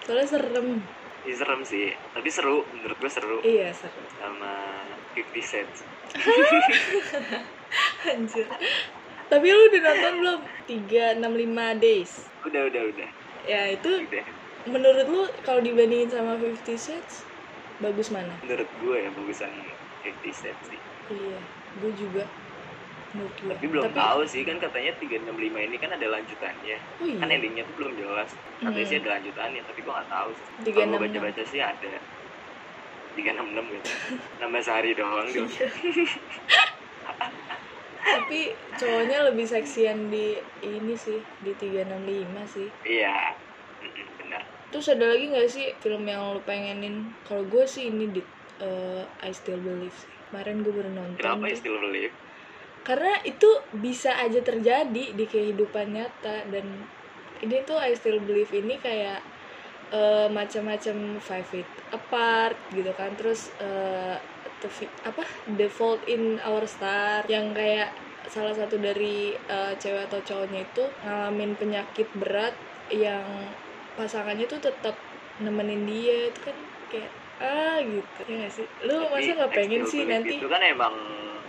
Soalnya 0.00 0.28
serem. 0.28 0.78
Ini 1.22 1.34
serem 1.34 1.60
sih 1.62 1.88
tapi 2.10 2.28
seru 2.28 2.62
menurut 2.70 2.94
gue 2.94 3.08
seru 3.08 3.38
Iya, 3.40 3.72
serem. 3.72 4.04
sama 4.14 4.52
50 5.12 5.40
Cent 5.42 5.72
Anjir. 8.06 8.46
Tapi 9.24 9.46
lu 9.48 9.62
udah 9.66 9.80
nonton 9.82 10.14
belum? 10.20 10.40
365 10.68 11.80
Days. 11.80 12.12
udah 12.44 12.62
udah 12.62 12.82
udah 12.86 13.08
Ya 13.44 13.62
itu 13.68 14.04
udah 14.04 14.24
menurut 14.64 15.06
lu 15.06 15.22
kalau 15.42 15.58
dibandingin 15.58 16.06
sama 16.06 16.36
50 16.36 16.60
Cent 16.76 17.08
bagus 17.76 18.08
mana? 18.08 18.34
menurut 18.40 18.70
gue 18.72 18.96
ya 18.96 19.10
bagusan 19.10 19.50
50 20.02 20.30
Cent 20.32 20.58
sih 20.62 20.80
Iya, 21.06 21.36
gue 21.76 21.92
juga 21.94 22.24
menurut 23.12 23.34
gue. 23.36 23.50
tapi 23.50 23.66
belum 23.66 23.84
tahu 23.92 24.20
sih 24.24 24.42
kan 24.42 24.56
katanya 24.58 24.92
365 24.96 25.30
ini 25.60 25.76
kan 25.76 25.90
ada 25.90 26.06
lanjutannya 26.08 26.76
Oh 26.98 27.04
iya. 27.04 27.18
kan 27.18 27.28
endingnya 27.28 27.62
tuh 27.64 27.74
belum 27.76 27.92
jelas 27.94 28.30
katanya 28.58 28.74
Hmm. 28.76 28.86
sih 28.86 28.98
ada 28.98 29.08
lanjutannya 29.12 29.60
tapi 29.62 29.78
gue 29.80 29.92
nggak 29.92 30.10
tahu 30.10 30.28
sih 30.32 30.44
kalau 30.44 30.86
gue 30.88 30.98
366. 30.98 31.04
baca-baca 31.04 31.42
sih 31.44 31.60
ada 31.60 31.92
366 33.14 33.22
gitu 33.70 33.90
nambah 34.40 34.60
sehari 34.60 34.90
doang 34.92 35.26
gitu. 35.28 35.46
Tapi 38.04 38.40
cowoknya 38.76 39.18
lebih 39.24 39.46
seksian 39.46 40.12
di 40.12 40.34
ini 40.60 40.92
sih, 40.94 41.18
di 41.38 41.52
365 41.52 42.04
sih. 42.46 42.68
iya 42.84 43.32
Terus 44.74 44.90
ada 44.90 45.06
lagi 45.06 45.30
nggak 45.30 45.46
sih 45.46 45.70
film 45.78 46.02
yang 46.10 46.34
lu 46.34 46.42
pengenin? 46.42 47.14
Kalau 47.22 47.46
gue 47.46 47.62
sih 47.62 47.86
ini 47.86 48.10
di 48.10 48.18
eh, 48.58 49.06
I 49.22 49.30
Still 49.30 49.62
Believe 49.62 49.94
sih. 49.94 50.10
Kemarin 50.34 50.66
gue 50.66 50.72
baru 50.74 50.90
nonton. 50.90 51.14
kenapa 51.22 51.46
ya 51.46 51.54
still 51.54 51.78
believe 51.78 52.10
karena 52.84 53.16
itu 53.24 53.48
bisa 53.80 54.12
aja 54.18 54.42
terjadi 54.44 55.04
di 55.16 55.24
kehidupan 55.24 55.94
nyata 55.96 56.44
dan 56.52 56.66
ini 57.40 57.64
tuh 57.64 57.80
I 57.80 57.96
still 57.96 58.20
believe 58.20 58.52
ini 58.52 58.76
kayak 58.76 59.24
eh, 59.94 60.28
macam-macam 60.28 61.16
five 61.22 61.46
feet 61.48 61.68
apart 61.94 62.58
gitu 62.74 62.92
kan 62.92 63.14
terus 63.16 63.48
eh, 63.62 64.18
the 64.60 64.68
apa 65.06 65.24
the 65.56 65.70
fault 65.70 66.02
in 66.04 66.36
our 66.44 66.66
star 66.68 67.24
yang 67.30 67.56
kayak 67.56 67.88
salah 68.28 68.52
satu 68.52 68.76
dari 68.76 69.32
eh, 69.32 69.72
cewek 69.80 70.10
atau 70.12 70.20
cowoknya 70.20 70.66
itu 70.66 70.84
ngalamin 71.06 71.56
penyakit 71.56 72.10
berat 72.18 72.52
yang 72.92 73.24
pasangannya 73.94 74.46
tuh 74.46 74.58
tetap 74.58 74.94
nemenin 75.38 75.82
dia 75.86 76.30
itu 76.30 76.40
kan 76.42 76.56
kayak 76.88 77.10
ah 77.42 77.78
gitu 77.82 78.20
ya 78.30 78.46
gak 78.46 78.52
sih 78.52 78.66
lu 78.86 78.94
masa 79.06 79.18
Tapi 79.18 79.30
nggak 79.34 79.50
pengen 79.50 79.82
sih 79.84 80.02
nanti 80.06 80.34
itu 80.38 80.46
kan 80.46 80.62
emang 80.62 80.94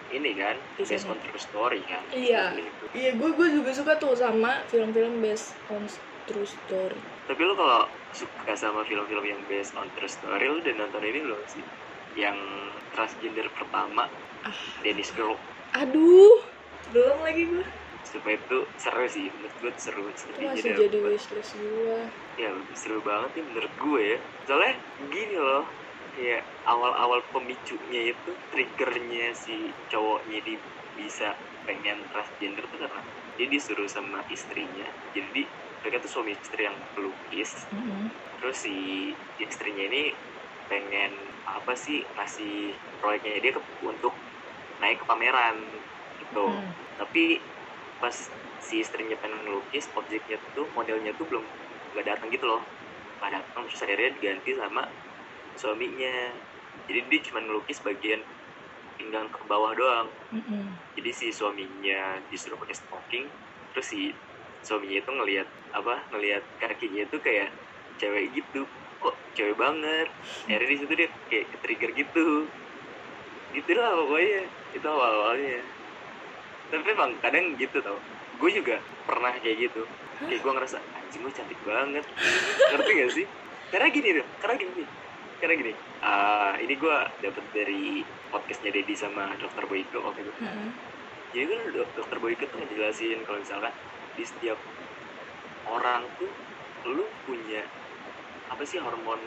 ini 0.10 0.32
kan 0.34 0.56
Kisah 0.78 0.98
based 0.98 1.10
on 1.10 1.18
true 1.20 1.42
story 1.42 1.82
kan 1.86 2.02
Iya. 2.10 2.54
Believe. 2.54 2.78
Iya, 2.96 3.12
gue 3.18 3.30
gue 3.36 3.48
juga 3.52 3.72
suka 3.74 3.94
tuh 3.98 4.16
sama 4.16 4.64
film-film 4.66 5.20
based 5.20 5.52
on 5.68 5.84
true 6.26 6.48
story. 6.48 6.98
Tapi 7.26 7.42
lu 7.42 7.54
kalau 7.54 7.90
suka 8.14 8.54
sama 8.56 8.86
film-film 8.86 9.26
yang 9.26 9.42
based 9.46 9.76
on 9.76 9.90
true 9.94 10.08
story, 10.08 10.46
lu 10.46 10.62
udah 10.64 10.74
nonton 10.78 11.04
ini 11.04 11.20
belum 11.20 11.42
sih? 11.50 11.66
Yang 12.16 12.38
transgender 12.96 13.50
pertama, 13.52 14.08
Ah. 14.46 14.56
Dennis 14.80 15.12
Girl. 15.12 15.36
Aduh, 15.74 16.38
belum 16.94 17.18
lagi 17.20 17.44
gue. 17.50 17.66
Supaya 18.06 18.38
itu 18.38 18.58
seru 18.78 19.06
sih, 19.10 19.28
menurut 19.28 19.56
gue 19.60 19.72
seru. 19.76 20.06
Itu 20.08 20.40
masih 20.40 20.72
jadi 20.80 20.98
wishlist 21.02 21.58
gue. 21.58 22.00
Ya 22.36 22.52
seru 22.76 23.00
banget 23.02 23.40
nih 23.40 23.46
menurut 23.48 23.74
gue 23.80 24.02
ya. 24.04 24.20
Soalnya 24.48 24.76
gini 25.00 25.36
loh, 25.40 25.66
ya 26.16 26.40
awal-awal 26.68 27.32
pemicunya 27.32 28.12
itu 28.12 28.32
triggernya 28.52 29.32
si 29.36 29.72
cowoknya 29.88 30.40
di 30.44 30.56
bisa 30.96 31.36
pengen 31.68 32.08
transgender 32.12 32.68
tuh 32.72 32.80
karena 32.80 33.02
dia 33.36 33.48
disuruh 33.52 33.88
sama 33.88 34.24
istrinya. 34.32 34.88
Jadi 35.16 35.42
mereka 35.82 36.02
tuh 36.02 36.12
suami 36.12 36.34
istri 36.34 36.66
yang 36.66 36.82
pelukis 36.98 37.70
terus 38.42 38.58
si 38.62 38.76
istrinya 39.38 39.86
ini 39.86 40.18
pengen 40.66 41.14
apa 41.46 41.78
sih 41.78 42.10
ngasih 42.18 42.74
proyeknya 42.98 43.38
dia 43.42 43.54
ke, 43.54 43.62
untuk 43.86 44.14
naik 44.82 45.02
ke 45.02 45.06
pameran 45.06 45.58
gitu 46.18 46.46
Hmm. 46.46 46.74
tapi 46.98 47.38
pas 48.02 48.16
si 48.58 48.82
istrinya 48.82 49.14
pengen 49.22 49.46
ngelukis 49.46 49.90
objeknya 49.94 50.42
tuh 50.58 50.68
modelnya 50.74 51.14
tuh 51.14 51.30
belum 51.30 51.46
nggak 51.96 52.08
datang 52.12 52.28
gitu 52.28 52.44
loh. 52.44 52.62
Nggak 53.24 53.32
datang 53.40 53.64
terus 53.72 53.82
akhirnya 53.88 54.10
diganti 54.20 54.52
sama 54.60 54.84
suaminya. 55.56 56.16
Jadi 56.86 57.00
dia 57.08 57.20
cuma 57.32 57.40
ngelukis 57.42 57.80
bagian 57.82 58.20
pinggang 59.00 59.32
ke 59.32 59.40
bawah 59.48 59.72
doang. 59.74 60.08
Mm-mm. 60.36 60.68
jadi 60.96 61.12
si 61.12 61.28
suaminya 61.32 62.20
disuruh 62.32 62.60
pakai 62.60 62.76
stocking 62.76 63.28
terus 63.72 63.88
si 63.88 64.12
suaminya 64.64 65.04
itu 65.04 65.12
ngelihat 65.12 65.48
apa 65.76 65.96
ngelihat 66.12 66.44
kakinya 66.60 67.04
itu 67.08 67.18
kayak 67.24 67.52
cewek 68.00 68.32
gitu. 68.36 68.68
Kok 69.00 69.16
cewek 69.36 69.56
banget? 69.56 70.08
Akhirnya 70.48 70.68
di 70.68 70.78
situ 70.80 70.94
dia 70.96 71.08
kayak 71.32 71.46
ke 71.52 71.58
trigger 71.64 71.92
gitu. 71.96 72.28
Gitu 73.56 73.72
lah 73.76 73.96
pokoknya. 73.96 74.42
Itu 74.76 74.88
awal 74.92 75.12
awalnya 75.24 75.60
tapi 76.74 76.92
emang 76.92 77.14
kadang 77.22 77.54
gitu 77.56 77.78
tau. 77.80 77.98
Gue 78.42 78.50
juga 78.52 78.82
pernah 79.06 79.32
kayak 79.38 79.70
gitu. 79.70 79.82
Kayak 80.26 80.42
gue 80.42 80.52
ngerasa 80.52 80.78
anjing 81.06 81.22
gue 81.22 81.34
cantik 81.38 81.60
banget. 81.62 82.06
Ngerti 82.74 82.92
gak 82.98 83.12
sih? 83.14 83.26
Karena 83.70 83.88
gini 83.94 84.10
tuh 84.18 84.28
karena 84.42 84.56
gini. 84.58 84.84
Karena 85.38 85.54
gini. 85.54 85.74
Ah 86.02 86.54
ini 86.58 86.74
gue 86.74 86.98
dapet 87.22 87.46
dari 87.54 88.02
podcastnya 88.34 88.72
Dedi 88.74 88.94
sama 88.98 89.30
dokter 89.38 89.64
Boyko 89.70 90.02
waktu 90.02 90.26
itu. 90.26 90.34
Mm-mm. 90.42 90.70
jadi 91.36 91.46
kan 91.52 91.62
dok- 91.76 91.94
dokter 92.00 92.18
Boyke 92.18 92.46
tuh 92.48 92.58
ngejelasin 92.64 93.20
kalau 93.28 93.38
misalkan 93.44 93.74
di 94.16 94.24
setiap 94.24 94.56
orang 95.68 96.08
tuh 96.16 96.32
lu 96.88 97.06
punya 97.28 97.62
apa 98.48 98.64
sih 98.64 98.80
hormon 98.80 99.20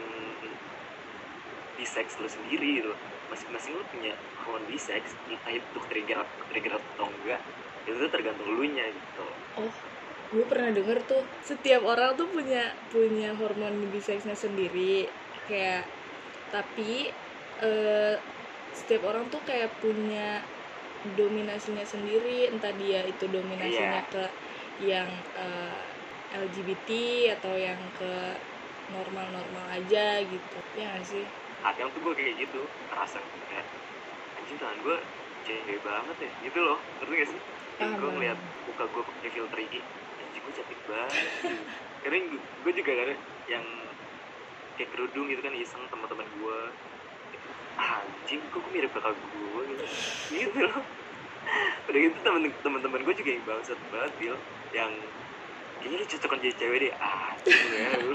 bisex 1.78 2.16
lu 2.18 2.28
sendiri 2.30 2.82
gitu. 2.82 2.92
Masing-masing 3.28 3.76
lu 3.76 3.85
punya 3.92 4.12
hormon 4.42 4.64
bisex 4.66 5.02
entah 5.28 5.52
itu 5.52 5.78
trigger 5.92 6.18
trigger 6.49 6.73
atau 6.75 7.06
enggak 7.06 7.40
itu 7.85 7.97
tuh 7.97 8.11
tergantung 8.11 8.49
lu 8.49 8.64
nya 8.64 8.85
gitu. 8.88 9.26
Oh, 9.61 9.68
gue 10.28 10.44
pernah 10.44 10.70
denger 10.76 10.99
tuh 11.08 11.25
setiap 11.40 11.82
orang 11.88 12.12
tuh 12.20 12.28
punya 12.28 12.68
punya 12.92 13.32
hormon 13.32 13.80
biseksnya 13.88 14.37
sendiri 14.37 15.08
kayak 15.49 15.88
tapi 16.52 17.08
eh, 17.64 18.16
setiap 18.76 19.08
orang 19.08 19.25
tuh 19.32 19.40
kayak 19.40 19.73
punya 19.80 20.44
dominasinya 21.16 21.85
sendiri 21.88 22.52
entah 22.52 22.75
dia 22.76 23.00
itu 23.08 23.25
dominasinya 23.25 24.04
Iya. 24.04 24.12
ke 24.12 24.25
yang 24.85 25.08
eh, 25.32 25.80
LGBT 26.37 26.90
atau 27.40 27.56
yang 27.56 27.80
ke 27.97 28.12
normal-normal 28.92 29.64
aja 29.73 30.20
gitu. 30.20 30.58
Ya 30.76 30.92
nggak 30.92 31.06
sih? 31.08 31.25
Kadang 31.64 31.88
tuh 31.97 32.00
gue 32.04 32.14
kayak 32.20 32.35
gitu 32.37 32.61
ngerasa 32.92 33.18
kayak 33.49 33.64
anjing 34.37 34.56
tangan 34.61 34.78
gue 34.85 34.99
cewek 35.49 35.80
banget 35.80 36.16
ya 36.20 36.30
gitu 36.44 36.58
loh. 36.61 36.78
Ngerti 37.00 37.14
gak 37.16 37.28
sih? 37.32 37.40
Gue 37.80 38.11
ngeliat 38.12 38.38
muka 38.68 38.85
gue 38.92 39.02
pakai 39.08 39.30
filter 39.32 39.58
anjing 39.64 39.85
gue 40.49 40.57
cantik 40.57 40.81
banget 40.88 41.28
karena 42.00 42.19
gue 42.33 42.73
juga 42.73 42.93
kadang 42.97 43.21
yang 43.52 43.64
kayak 44.81 44.88
kerudung 44.97 45.28
gitu 45.28 45.40
kan 45.45 45.52
iseng 45.52 45.85
teman-teman 45.93 46.25
gue 46.25 46.59
anjing 47.76 48.40
kok 48.49 48.59
gue 48.64 48.73
mirip 48.73 48.90
kakak 48.97 49.12
gue 49.12 49.62
gitu? 49.76 49.85
Gitu. 50.33 50.59
Loh 50.64 50.81
udah 51.88 52.00
gitu 52.00 52.19
teman-teman 52.64 53.00
gue 53.05 53.14
juga 53.21 53.31
yang 53.37 53.45
bangsat 53.45 53.78
banget 53.93 54.12
Bil. 54.17 54.37
Yang 54.73 54.93
kayaknya 55.85 55.97
lu 56.00 56.07
cocokan 56.09 56.38
jadi 56.40 56.55
cewek 56.57 56.78
deh. 56.81 56.93
Ya. 56.97 57.88
Lu 58.00 58.12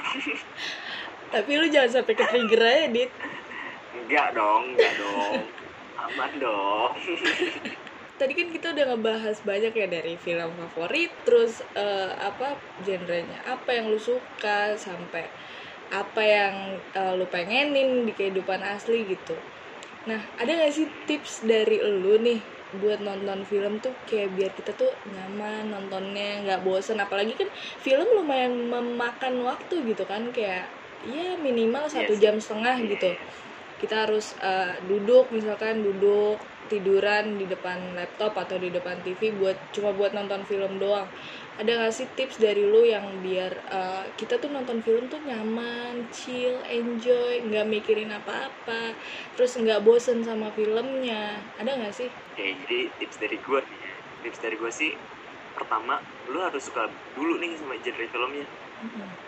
tapi 1.29 1.51
lu 1.57 1.65
jangan 1.69 1.89
sampai 2.01 2.13
ke 2.17 2.23
trigger 2.25 2.61
aja 2.65 2.85
dit. 2.89 3.11
Enggak 3.93 4.27
dong 4.33 4.73
enggak 4.73 4.93
dong. 4.97 5.33
Aman 6.01 6.31
dong 6.41 6.91
tadi 8.23 8.33
kan 8.39 8.47
kita 8.55 8.67
udah 8.75 8.85
ngebahas 8.95 9.37
banyak 9.51 9.73
ya 9.81 9.87
dari 9.95 10.13
film 10.25 10.51
favorit 10.61 11.11
terus 11.27 11.53
eh, 11.83 12.11
apa 12.29 12.47
genrenya 12.85 13.39
apa 13.55 13.69
yang 13.77 13.85
lu 13.93 13.99
suka 14.09 14.79
sampai 14.85 15.23
apa 16.01 16.21
yang 16.35 16.55
eh, 16.99 17.13
lu 17.19 17.25
pengenin 17.33 17.89
di 18.07 18.13
kehidupan 18.19 18.61
asli 18.75 18.97
gitu. 19.13 19.35
Nah 20.09 20.21
ada 20.41 20.51
gak 20.61 20.73
sih 20.77 20.87
tips 21.07 21.33
dari 21.51 21.77
lu 21.83 22.13
nih 22.27 22.39
buat 22.81 22.99
nonton 23.07 23.39
film 23.51 23.73
tuh 23.85 23.93
kayak 24.09 24.29
biar 24.37 24.51
kita 24.59 24.71
tuh 24.81 24.91
nyaman 25.13 25.63
nontonnya 25.73 26.29
nggak 26.43 26.61
bosen? 26.67 26.97
Apalagi 27.05 27.33
kan 27.41 27.49
film 27.85 28.07
lumayan 28.17 28.53
memakan 28.73 29.35
waktu 29.49 29.75
gitu 29.89 30.03
kan 30.11 30.23
kayak 30.37 30.65
ya 31.03 31.37
minimal 31.47 31.85
Iya 31.93 32.07
satu 32.07 32.13
sih. 32.17 32.23
jam 32.23 32.35
setengah 32.43 32.75
gitu 32.91 33.11
kita 33.81 34.07
harus 34.07 34.25
eh, 34.39 34.73
duduk 34.89 35.29
misalkan 35.35 35.83
duduk 35.83 36.39
tiduran 36.71 37.35
di 37.35 37.45
depan 37.45 37.91
laptop 37.97 38.33
atau 38.39 38.55
di 38.55 38.71
depan 38.71 38.95
TV 39.03 39.21
buat 39.35 39.57
cuma 39.75 39.91
buat 39.91 40.11
nonton 40.15 40.41
film 40.47 40.79
doang 40.79 41.07
ada 41.59 41.71
gak 41.85 41.93
sih 41.93 42.07
tips 42.17 42.41
dari 42.41 42.63
lu 42.65 42.81
yang 42.87 43.05
biar 43.25 43.51
eh, 43.77 44.03
kita 44.19 44.39
tuh 44.41 44.49
nonton 44.49 44.79
film 44.81 45.05
tuh 45.11 45.21
nyaman 45.21 46.07
chill 46.09 46.55
enjoy 46.65 47.43
nggak 47.45 47.67
mikirin 47.69 48.09
apa-apa 48.15 48.95
terus 49.35 49.53
nggak 49.59 49.83
bosen 49.85 50.23
sama 50.25 50.49
filmnya 50.57 51.37
ada 51.59 51.71
gak 51.77 51.93
sih 51.93 52.09
Oke, 52.33 52.45
jadi 52.65 52.79
tips 52.97 53.17
dari 53.21 53.37
gue 53.37 53.59
nih 53.69 53.79
ya. 53.85 53.93
Tips 54.25 54.39
dari 54.41 54.55
gue 54.57 54.71
sih, 54.73 54.91
pertama, 55.53 55.95
lu 56.33 56.39
harus 56.41 56.65
suka 56.65 56.81
dulu 57.13 57.37
nih 57.37 57.53
sama 57.61 57.77
genre 57.77 58.05
filmnya. 58.09 58.45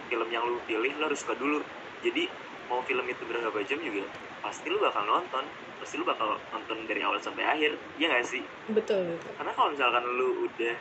Film 0.09 0.29
yang 0.33 0.43
lu 0.49 0.57
pilih, 0.65 0.91
lu 0.97 1.03
harus 1.05 1.19
suka 1.21 1.37
dulu. 1.37 1.61
Jadi, 2.01 2.23
mau 2.65 2.81
film 2.81 3.05
itu 3.05 3.23
berapa 3.29 3.59
jam 3.69 3.77
juga, 3.77 4.05
pasti 4.45 4.69
lu 4.69 4.77
bakal 4.77 5.03
nonton. 5.09 5.45
Pasti 5.81 5.97
lu 5.97 6.05
bakal 6.05 6.37
nonton 6.53 6.77
dari 6.85 7.01
awal 7.01 7.17
sampai 7.17 7.43
akhir. 7.43 7.73
Iya 7.97 8.13
gak 8.13 8.25
sih? 8.29 8.43
betul 8.69 9.01
betul 9.17 9.31
Karena 9.41 9.51
kalau 9.57 9.69
misalkan 9.73 10.03
lu 10.05 10.45
udah 10.45 10.75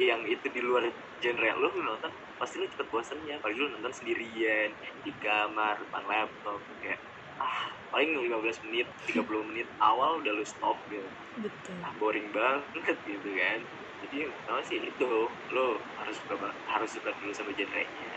yang 0.00 0.24
itu 0.24 0.46
di 0.48 0.60
luar 0.64 0.88
genre 1.20 1.50
lu, 1.60 1.68
lu 1.76 1.82
nonton, 1.84 2.10
pasti 2.40 2.56
lu 2.56 2.66
cepet 2.72 2.88
bosennya. 2.88 3.36
Apalagi 3.36 3.60
lu 3.60 3.68
nonton 3.76 3.92
sendirian, 3.92 4.72
di 5.04 5.12
kamar, 5.20 5.76
depan 5.84 6.02
laptop. 6.08 6.64
Kayak, 6.80 7.00
ah, 7.36 7.68
paling 7.92 8.16
15 8.16 8.64
menit, 8.64 8.88
30 9.04 9.44
menit 9.44 9.68
awal 9.84 10.24
udah 10.24 10.32
lu 10.32 10.44
stop 10.48 10.80
gitu 10.88 11.04
betul 11.38 11.76
ah, 11.86 11.92
boring 11.96 12.28
banget 12.34 12.96
gitu 13.06 13.30
kan 13.38 13.58
jadi 14.00 14.14
yang 14.26 14.32
pertama 14.34 14.60
sih 14.66 14.76
itu 14.82 15.08
lo 15.54 15.66
harus 16.02 16.16
suka 16.18 16.34
harus 16.66 16.90
suka 16.90 17.10
dulu 17.20 17.32
sama 17.32 17.50
genrenya 17.54 18.12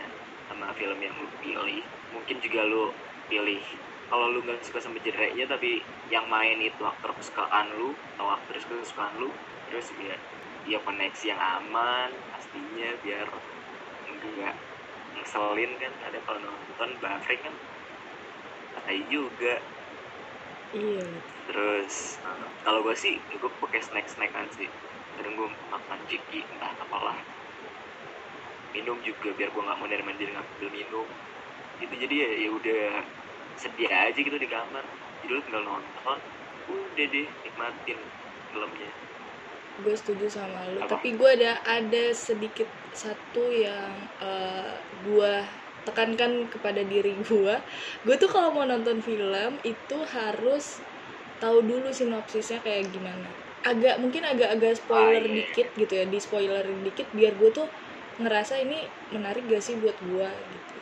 sama 0.50 0.74
film 0.76 0.98
yang 0.98 1.14
lo 1.14 1.28
pilih 1.40 1.82
mungkin 2.12 2.36
juga 2.42 2.60
lo 2.66 2.92
pilih 3.30 3.62
kalau 4.14 4.30
lo 4.30 4.38
nggak 4.46 4.62
suka 4.62 4.78
sama 4.78 5.02
genrenya 5.02 5.42
tapi 5.50 5.82
yang 6.06 6.30
main 6.30 6.62
itu 6.62 6.86
aktor 6.86 7.10
kesukaan 7.18 7.66
lu 7.74 7.98
atau 8.14 8.30
aktris 8.30 8.62
kesukaan 8.62 9.10
lu 9.18 9.34
terus 9.66 9.90
ya 9.98 10.14
ya 10.70 10.78
koneksi 10.86 11.34
yang 11.34 11.40
aman 11.42 12.14
pastinya 12.30 12.94
biar 13.02 13.26
enggak 14.06 14.54
ngeselin 15.18 15.72
kan. 15.82 15.92
Ada 16.06 16.18
kalau 16.22 16.38
nonton 16.46 16.90
buffering 17.02 17.42
kan 17.42 17.54
tai 18.84 19.00
juga. 19.10 19.58
Iya. 20.70 21.06
Terus 21.50 22.22
kalau 22.62 22.86
gue 22.86 22.94
sih 22.94 23.18
gue 23.18 23.50
pakai 23.58 23.80
snack 23.82 24.06
snackan 24.06 24.46
sih. 24.54 24.70
Kadang 25.18 25.34
gue 25.34 25.48
makan 25.74 25.98
ciki 26.06 26.46
entah 26.54 26.70
apalah. 26.78 27.18
Minum 28.70 29.02
juga 29.02 29.34
biar 29.34 29.50
gue 29.50 29.62
nggak 29.62 29.78
mau 29.82 29.90
dari 29.90 30.06
mandir 30.06 30.30
ngambil 30.30 30.68
minum. 30.70 31.08
Itu 31.82 31.94
jadi 31.98 32.14
ya 32.14 32.28
ya 32.46 32.50
udah 32.54 32.86
sedia 33.56 34.10
aja 34.10 34.18
gitu 34.18 34.36
di 34.36 34.48
kamar. 34.50 34.84
Jadi 35.22 35.30
lu 35.32 35.42
tinggal 35.46 35.64
nonton. 35.64 36.18
Udah 36.68 37.06
deh 37.12 37.28
nikmatin 37.44 37.98
filmnya 38.48 38.92
gue 39.74 39.94
setuju 39.98 40.26
sama 40.30 40.70
lu. 40.70 40.78
Apa? 40.78 40.98
tapi 40.98 41.18
gue 41.18 41.30
ada 41.34 41.58
ada 41.66 42.14
sedikit 42.14 42.70
satu 42.94 43.50
yang 43.50 44.06
eh, 44.22 44.74
gue 44.94 45.34
tekankan 45.84 46.46
kepada 46.48 46.80
diri 46.86 47.18
gue 47.20 47.54
gue 48.06 48.16
tuh 48.22 48.30
kalau 48.30 48.54
mau 48.54 48.64
nonton 48.64 49.02
film 49.02 49.58
itu 49.66 49.98
harus 50.06 50.86
tahu 51.42 51.58
dulu 51.66 51.90
sinopsisnya 51.90 52.62
kayak 52.62 52.88
gimana. 52.94 53.34
Agak 53.66 53.98
mungkin 53.98 54.22
agak-agak 54.24 54.78
spoiler 54.78 55.20
Ah, 55.20 55.26
iya. 55.26 55.44
dikit 55.50 55.68
gitu 55.74 55.92
ya 56.00 56.04
di 56.06 56.18
spoilerin 56.22 56.80
dikit 56.86 57.10
biar 57.10 57.34
gue 57.34 57.50
tuh 57.50 57.68
ngerasa 58.22 58.62
ini 58.62 58.86
menarik 59.10 59.50
gak 59.50 59.64
sih 59.64 59.74
buat 59.82 59.98
gue 59.98 60.28
gitu. 60.54 60.78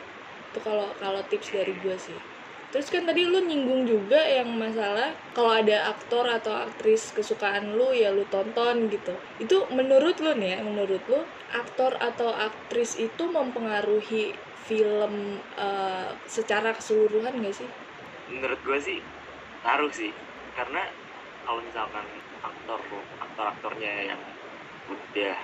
Itu 0.53 0.59
kalau 0.61 0.93
kalau 1.01 1.25
tips 1.25 1.49
dari 1.49 1.73
gue 1.81 1.97
sih 1.97 2.21
Terus 2.73 2.89
kan 2.89 3.05
tadi 3.05 3.21
lu 3.21 3.37
nyinggung 3.45 3.85
juga 3.85 4.17
yang 4.17 4.49
masalah 4.57 5.13
kalau 5.37 5.53
ada 5.53 5.93
aktor 5.93 6.25
atau 6.25 6.57
aktris 6.57 7.13
kesukaan 7.13 7.77
lu 7.77 7.93
ya 7.93 8.09
lu 8.09 8.25
tonton 8.33 8.89
gitu. 8.89 9.13
Itu 9.37 9.69
menurut 9.69 10.17
lu 10.17 10.33
nih 10.33 10.57
ya, 10.57 10.59
menurut 10.65 11.05
lu 11.05 11.21
aktor 11.53 11.93
atau 12.01 12.33
aktris 12.33 12.97
itu 12.97 13.23
mempengaruhi 13.29 14.33
film 14.65 15.37
eh, 15.53 16.09
secara 16.25 16.73
keseluruhan 16.73 17.45
gak 17.45 17.53
sih? 17.53 17.69
menurut 18.31 18.59
gue 18.63 18.79
sih 18.79 18.99
ngaruh 19.63 19.91
sih 19.91 20.11
karena 20.55 20.81
kalau 21.43 21.59
misalkan 21.63 22.05
aktor 22.39 22.79
aktor 23.19 23.45
aktornya 23.51 24.15
yang 24.15 24.21
udah 24.87 25.35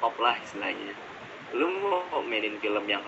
top 0.00 0.14
lah 0.20 0.36
istilahnya 0.40 0.92
lu 1.56 1.66
mau 1.80 2.20
mainin 2.24 2.56
film 2.60 2.84
yang 2.88 3.00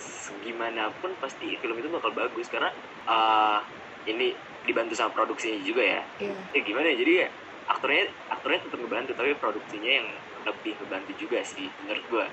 segimanapun 0.00 1.12
pasti 1.20 1.54
film 1.60 1.76
itu 1.76 1.88
bakal 1.92 2.10
bagus 2.16 2.48
karena 2.48 2.72
uh, 3.04 3.60
ini 4.08 4.32
dibantu 4.64 4.96
sama 4.96 5.12
produksinya 5.12 5.60
juga 5.60 5.84
ya. 5.84 6.02
Iya. 6.20 6.36
ya 6.56 6.60
gimana 6.64 6.86
ya 6.92 6.96
jadi 6.96 7.12
ya 7.12 7.28
aktornya 7.70 8.04
aktornya 8.32 8.60
tetap 8.66 8.78
ngebantu 8.80 9.12
tapi 9.14 9.30
produksinya 9.36 9.90
yang 10.02 10.08
lebih 10.48 10.72
ngebantu 10.80 11.12
juga 11.20 11.38
sih 11.44 11.68
menurut 11.84 12.04
gua. 12.08 12.26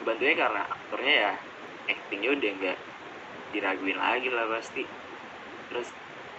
Ngebantunya 0.00 0.34
karena 0.36 0.62
aktornya 0.68 1.14
ya 1.14 1.32
actingnya 1.90 2.30
udah 2.36 2.50
nggak 2.60 2.78
diraguin 3.56 3.98
lagi 3.98 4.28
lah 4.28 4.46
pasti. 4.52 4.84
Terus 5.72 5.88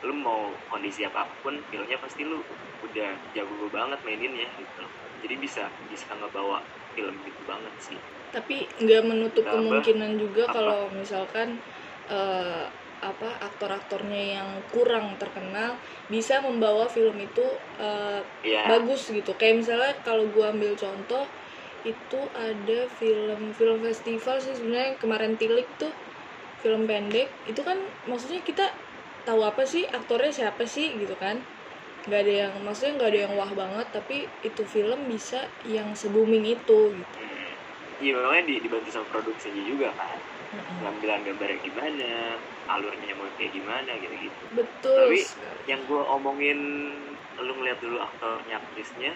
lu 0.02 0.14
mau 0.18 0.50
kondisi 0.70 1.06
apa 1.06 1.30
pun 1.46 1.62
filmnya 1.70 1.98
pasti 2.02 2.26
lu 2.26 2.42
udah 2.86 3.10
jago 3.34 3.66
banget 3.70 4.00
maininnya 4.06 4.50
gitu. 4.58 4.86
Jadi 5.22 5.36
bisa 5.38 5.70
bisa 5.90 6.10
ngebawa 6.18 6.66
film 6.98 7.16
itu 7.26 7.42
banget 7.46 7.74
sih 7.78 8.00
Tapi 8.32 8.64
nggak 8.80 9.04
menutup 9.04 9.44
Tambah 9.44 9.54
kemungkinan 9.60 10.12
juga 10.16 10.44
apa? 10.48 10.56
kalau 10.56 10.82
misalkan 10.96 11.60
eh, 12.08 12.66
apa 13.02 13.30
aktor-aktornya 13.42 14.24
yang 14.38 14.50
kurang 14.70 15.18
terkenal 15.18 15.74
bisa 16.08 16.40
membawa 16.40 16.86
film 16.88 17.18
itu 17.20 17.44
eh, 17.82 18.22
ya 18.46 18.62
bagus 18.72 19.10
gitu. 19.12 19.36
Kayak 19.36 19.56
misalnya 19.66 19.94
kalau 20.08 20.26
gua 20.32 20.56
ambil 20.56 20.74
contoh 20.80 21.26
itu 21.82 22.20
ada 22.38 22.86
film 22.94 23.52
film 23.58 23.78
festival 23.82 24.38
sih 24.38 24.54
sebenarnya 24.54 25.02
kemarin 25.02 25.34
tilik 25.36 25.66
tuh 25.82 25.92
film 26.62 26.86
pendek. 26.86 27.28
Itu 27.50 27.66
kan 27.66 27.78
maksudnya 28.06 28.42
kita 28.46 28.66
tahu 29.26 29.42
apa 29.46 29.66
sih 29.66 29.84
aktornya 29.90 30.32
siapa 30.32 30.64
sih 30.70 30.94
gitu 31.02 31.18
kan. 31.18 31.42
Nggak 32.06 32.22
ada 32.26 32.34
yang 32.48 32.54
maksudnya 32.66 32.94
nggak 32.98 33.10
ada 33.14 33.20
yang 33.30 33.34
wah 33.38 33.52
banget 33.54 33.88
tapi 33.94 34.18
itu 34.42 34.62
film 34.66 35.06
bisa 35.10 35.42
yang 35.66 35.94
se 35.98 36.10
booming 36.10 36.46
itu 36.50 36.80
gitu 36.98 37.21
hmm, 38.02 38.04
iya 38.04 38.12
makanya 38.18 38.46
di- 38.50 38.62
dibantu 38.66 38.90
sama 38.90 39.06
produksinya 39.06 39.62
juga 39.62 39.94
kan. 39.94 40.20
Pengambilan 40.52 41.22
gambarnya 41.22 41.60
gimana 41.62 42.10
alurnya 42.68 43.14
mau 43.14 43.30
kayak 43.38 43.52
gimana 43.54 43.92
gitu 44.00 44.16
gitu 44.18 44.44
betul 44.52 45.12
Tapi- 45.12 45.28
yang 45.70 45.86
gue 45.86 46.02
omongin 46.02 46.60
lu 47.38 47.52
ngeliat 47.58 47.80
dulu 47.80 48.00
aktornya 48.00 48.58
aktrisnya 48.58 49.12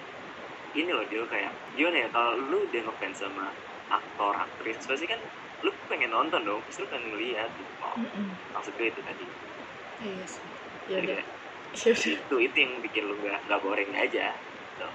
ini 0.72 0.92
loh 0.92 1.08
dia 1.08 1.24
kayak 1.26 1.56
gimana 1.72 2.04
ya 2.04 2.08
kalau 2.12 2.36
lu 2.38 2.68
udah 2.68 2.82
ngefans 2.84 3.18
sama 3.20 3.48
aktor 3.88 4.36
aktris 4.36 4.84
pasti 4.84 5.08
kan 5.08 5.20
lu 5.64 5.72
pengen 5.88 6.12
nonton 6.12 6.44
dong 6.44 6.62
pasti 6.68 6.84
lu 6.84 6.90
pengen 6.92 7.16
ngeliat 7.16 7.50
gitu. 7.56 7.74
Oh, 7.80 7.96
Mm-mm. 7.96 8.36
maksud 8.52 8.76
gue 8.76 8.88
itu 8.92 9.02
tadi. 9.02 9.26
Iya 10.04 10.26
sih. 10.28 10.52
Ya 10.88 11.00
Ya 11.76 11.92
itu 11.92 12.36
itu 12.40 12.56
yang 12.56 12.80
bikin 12.80 13.04
lu 13.04 13.20
nggak 13.20 13.40
nggak 13.48 13.62
boring 13.64 13.92
aja 13.96 14.32
gitu. 14.56 14.88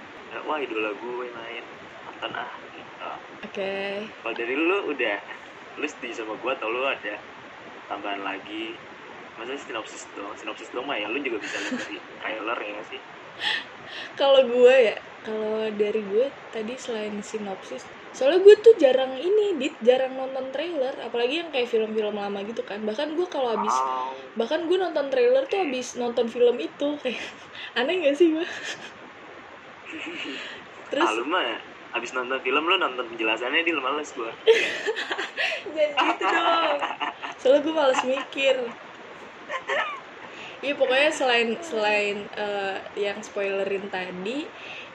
Wah 0.47 0.57
idola 0.57 0.93
gue 0.93 1.27
main 1.29 1.65
nonton 2.01 2.31
ah 2.33 2.51
Oke. 3.41 4.05
kalau 4.21 4.33
dari 4.37 4.55
lu 4.55 4.77
udah. 4.91 5.17
Lu 5.79 5.87
setuju 5.87 6.23
sama 6.23 6.35
gue 6.35 6.51
atau 6.51 6.67
lu 6.67 6.83
ada 6.83 7.15
tambahan 7.87 8.21
lagi? 8.21 8.75
Masa 9.39 9.55
sinopsis 9.57 10.05
doang 10.13 10.35
sinopsis 10.35 10.69
doang 10.75 10.85
mah 10.85 10.99
ya 10.99 11.07
lu 11.07 11.17
juga 11.23 11.39
bisa 11.39 11.57
lihat 11.57 11.79
dari 11.79 11.97
trailer 12.21 12.59
ya 12.59 12.81
sih? 12.91 13.01
Kalau 14.19 14.41
gue 14.45 14.75
ya, 14.91 14.95
kalau 15.25 15.65
dari 15.73 16.01
gue 16.05 16.27
tadi 16.53 16.77
selain 16.77 17.15
sinopsis, 17.23 17.81
soalnya 18.13 18.39
gue 18.43 18.55
tuh 18.61 18.75
jarang 18.77 19.17
ini, 19.17 19.57
dit 19.57 19.75
jarang 19.81 20.13
nonton 20.13 20.53
trailer, 20.53 20.93
apalagi 21.01 21.41
yang 21.41 21.49
kayak 21.49 21.67
film-film 21.71 22.15
lama 22.15 22.39
gitu 22.45 22.61
kan. 22.61 22.83
Bahkan 22.85 23.17
gue 23.17 23.27
kalau 23.31 23.57
habis 23.57 23.73
oh, 23.73 24.13
bahkan 24.39 24.63
gue 24.63 24.77
nonton 24.79 25.11
trailer 25.11 25.43
tuh 25.43 25.59
habis 25.59 25.99
nonton 25.99 26.31
film 26.31 26.55
itu 26.55 26.95
kayak 27.03 27.19
aneh 27.79 27.99
gak 28.07 28.15
sih 28.15 28.31
gue 28.31 28.47
terus 30.91 31.07
ah, 31.07 31.15
abis 31.91 32.11
nonton 32.15 32.39
film 32.39 32.63
lu 32.63 32.75
nonton 32.79 33.05
penjelasannya 33.11 33.67
di 33.67 33.71
males 33.75 34.09
gue 34.15 34.31
jangan 35.75 36.07
gitu 36.13 36.23
dong. 36.25 36.77
Soalnya 37.39 37.59
gue 37.63 37.73
males 37.73 38.01
mikir. 38.05 38.55
Iya 40.61 40.73
pokoknya 40.77 41.09
selain 41.09 41.49
selain 41.65 42.17
eh, 42.29 42.77
yang 42.93 43.17
spoilerin 43.25 43.89
tadi 43.89 44.45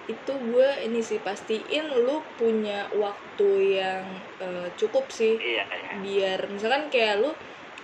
itu 0.06 0.32
gue 0.38 0.68
ini 0.86 1.02
sih 1.02 1.18
pastiin 1.18 1.90
lu 1.90 2.22
punya 2.38 2.86
waktu 2.94 3.50
yang 3.82 4.04
eh, 4.38 4.68
cukup 4.78 5.10
sih. 5.10 5.34
Iya 5.42 5.64
iya. 5.66 5.90
Biar 5.98 6.40
misalkan 6.54 6.86
kayak 6.86 7.18
lu 7.18 7.30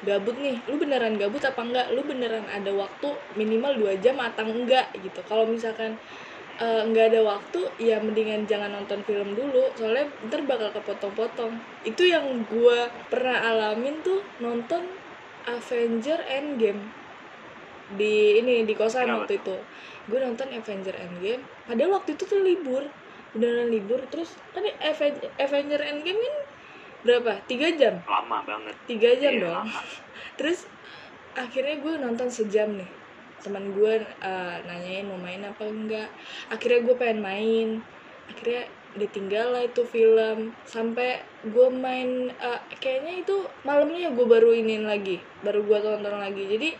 gabut 0.02 0.34
nih 0.38 0.62
lu 0.70 0.78
beneran 0.78 1.18
gabut 1.18 1.42
apa 1.42 1.58
enggak? 1.58 1.86
Lu 1.90 2.06
beneran 2.06 2.46
ada 2.46 2.70
waktu 2.70 3.08
minimal 3.34 3.74
dua 3.74 3.92
jam 3.98 4.18
atau 4.22 4.46
enggak 4.46 4.94
gitu. 4.94 5.20
Kalau 5.26 5.50
misalkan 5.50 5.98
eh, 6.60 6.78
nggak 6.88 7.04
ada 7.10 7.20
waktu 7.32 7.58
ya 7.88 7.94
mendingan 8.06 8.42
jangan 8.50 8.70
nonton 8.76 9.00
film 9.08 9.28
dulu 9.38 9.58
soalnya 9.78 10.04
ntar 10.26 10.40
bakal 10.50 10.70
kepotong-potong. 10.76 11.52
Itu 11.88 12.02
yang 12.14 12.26
gua 12.50 12.78
pernah 13.10 13.36
alamin 13.50 13.94
tuh 14.06 14.18
nonton 14.44 14.82
Avenger 15.48 16.18
Endgame. 16.36 16.82
Di 17.92 18.40
ini 18.40 18.64
di 18.64 18.72
kosan 18.78 19.04
Kenapa? 19.04 19.16
waktu 19.28 19.32
itu. 19.44 19.56
Gue 20.08 20.18
nonton 20.24 20.48
Avenger 20.56 20.94
Endgame 20.96 21.42
padahal 21.68 21.90
waktu 22.00 22.10
itu 22.16 22.24
tuh 22.32 22.40
libur. 22.40 22.82
Beneran 23.32 23.68
libur 23.72 24.00
terus 24.12 24.36
kan 24.54 24.64
Aven- 24.80 25.24
Avenger 25.40 25.80
Endgame 25.80 26.20
kan 26.20 26.34
berapa? 27.06 27.32
Tiga 27.50 27.68
jam? 27.80 27.94
Lama 28.06 28.38
banget. 28.48 28.76
Tiga 28.88 29.10
jam 29.22 29.32
Iya, 29.36 29.42
dong. 29.44 29.66
lama. 29.68 29.80
terus 30.38 30.58
akhirnya 31.36 31.74
gue 31.84 31.94
nonton 32.04 32.28
sejam 32.32 32.68
nih 32.80 33.01
teman 33.42 33.74
gue 33.74 34.06
uh, 34.22 34.56
nanyain 34.64 35.04
mau 35.04 35.18
main 35.18 35.42
apa 35.42 35.66
enggak. 35.66 36.08
Akhirnya 36.48 36.80
gue 36.86 36.94
pengen 36.96 37.20
main. 37.20 37.68
Akhirnya 38.30 38.70
ditinggal 38.96 39.52
lah 39.52 39.62
itu 39.66 39.82
film. 39.84 40.54
Sampai 40.64 41.20
gue 41.42 41.68
main 41.74 42.30
uh, 42.38 42.60
kayaknya 42.78 43.26
itu 43.26 43.36
malamnya 43.66 44.14
gue 44.14 44.26
baru 44.26 44.54
inin 44.54 44.86
lagi. 44.86 45.18
Baru 45.42 45.66
gue 45.66 45.78
tonton 45.82 46.16
lagi. 46.22 46.46
Jadi 46.46 46.70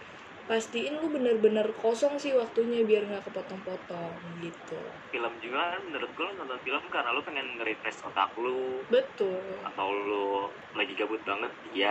pastiin 0.42 0.98
lu 0.98 1.07
bener-bener 1.07 1.70
kosong 1.79 2.18
sih 2.18 2.35
waktunya 2.35 2.83
biar 2.83 3.07
nggak 3.07 3.31
kepotong-potong 3.31 4.14
gitu. 4.42 4.79
Film 5.14 5.33
juga 5.38 5.79
kan 5.79 5.83
menurut 5.87 6.11
gue 6.18 6.25
lu 6.27 6.35
nonton 6.35 6.59
film 6.66 6.83
karena 6.90 7.11
lu 7.14 7.22
pengen 7.22 7.46
nge-refresh 7.59 8.03
otak 8.11 8.31
lu. 8.38 8.83
Betul. 8.90 9.38
Atau 9.62 9.88
lu 9.90 10.51
lagi 10.75 10.92
gabut 10.98 11.22
banget 11.22 11.53
gitu. 11.70 11.90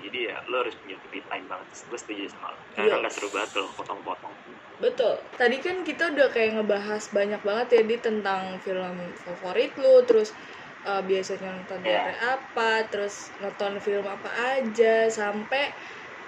Jadi 0.00 0.18
ya 0.32 0.36
lu 0.46 0.62
harus 0.62 0.74
punya 0.78 0.96
free 1.02 1.24
time 1.26 1.46
banget 1.50 1.66
gue 1.74 1.98
setuju 1.98 2.24
sama 2.30 2.46
lu 2.54 2.60
karena 2.72 2.86
Yes. 2.88 3.00
nggak 3.02 3.12
seru 3.14 3.28
banget 3.34 3.50
lo 3.58 3.64
potong-potong 3.74 4.34
Betul. 4.78 5.14
Tadi 5.34 5.56
kan 5.58 5.82
kita 5.82 6.14
udah 6.14 6.30
kayak 6.30 6.54
ngebahas 6.54 7.10
banyak 7.10 7.42
banget 7.42 7.68
ya 7.74 7.82
di 7.82 7.96
tentang 7.98 8.62
film 8.62 9.10
favorit 9.18 9.74
lu, 9.74 10.06
terus 10.06 10.38
uh, 10.86 11.02
biasanya 11.02 11.50
nonton 11.58 11.82
Iya. 11.82 12.14
genre 12.14 12.14
apa, 12.38 12.70
terus 12.86 13.34
nonton 13.42 13.82
film 13.82 14.06
apa 14.06 14.30
aja, 14.54 15.10
sampai 15.10 15.74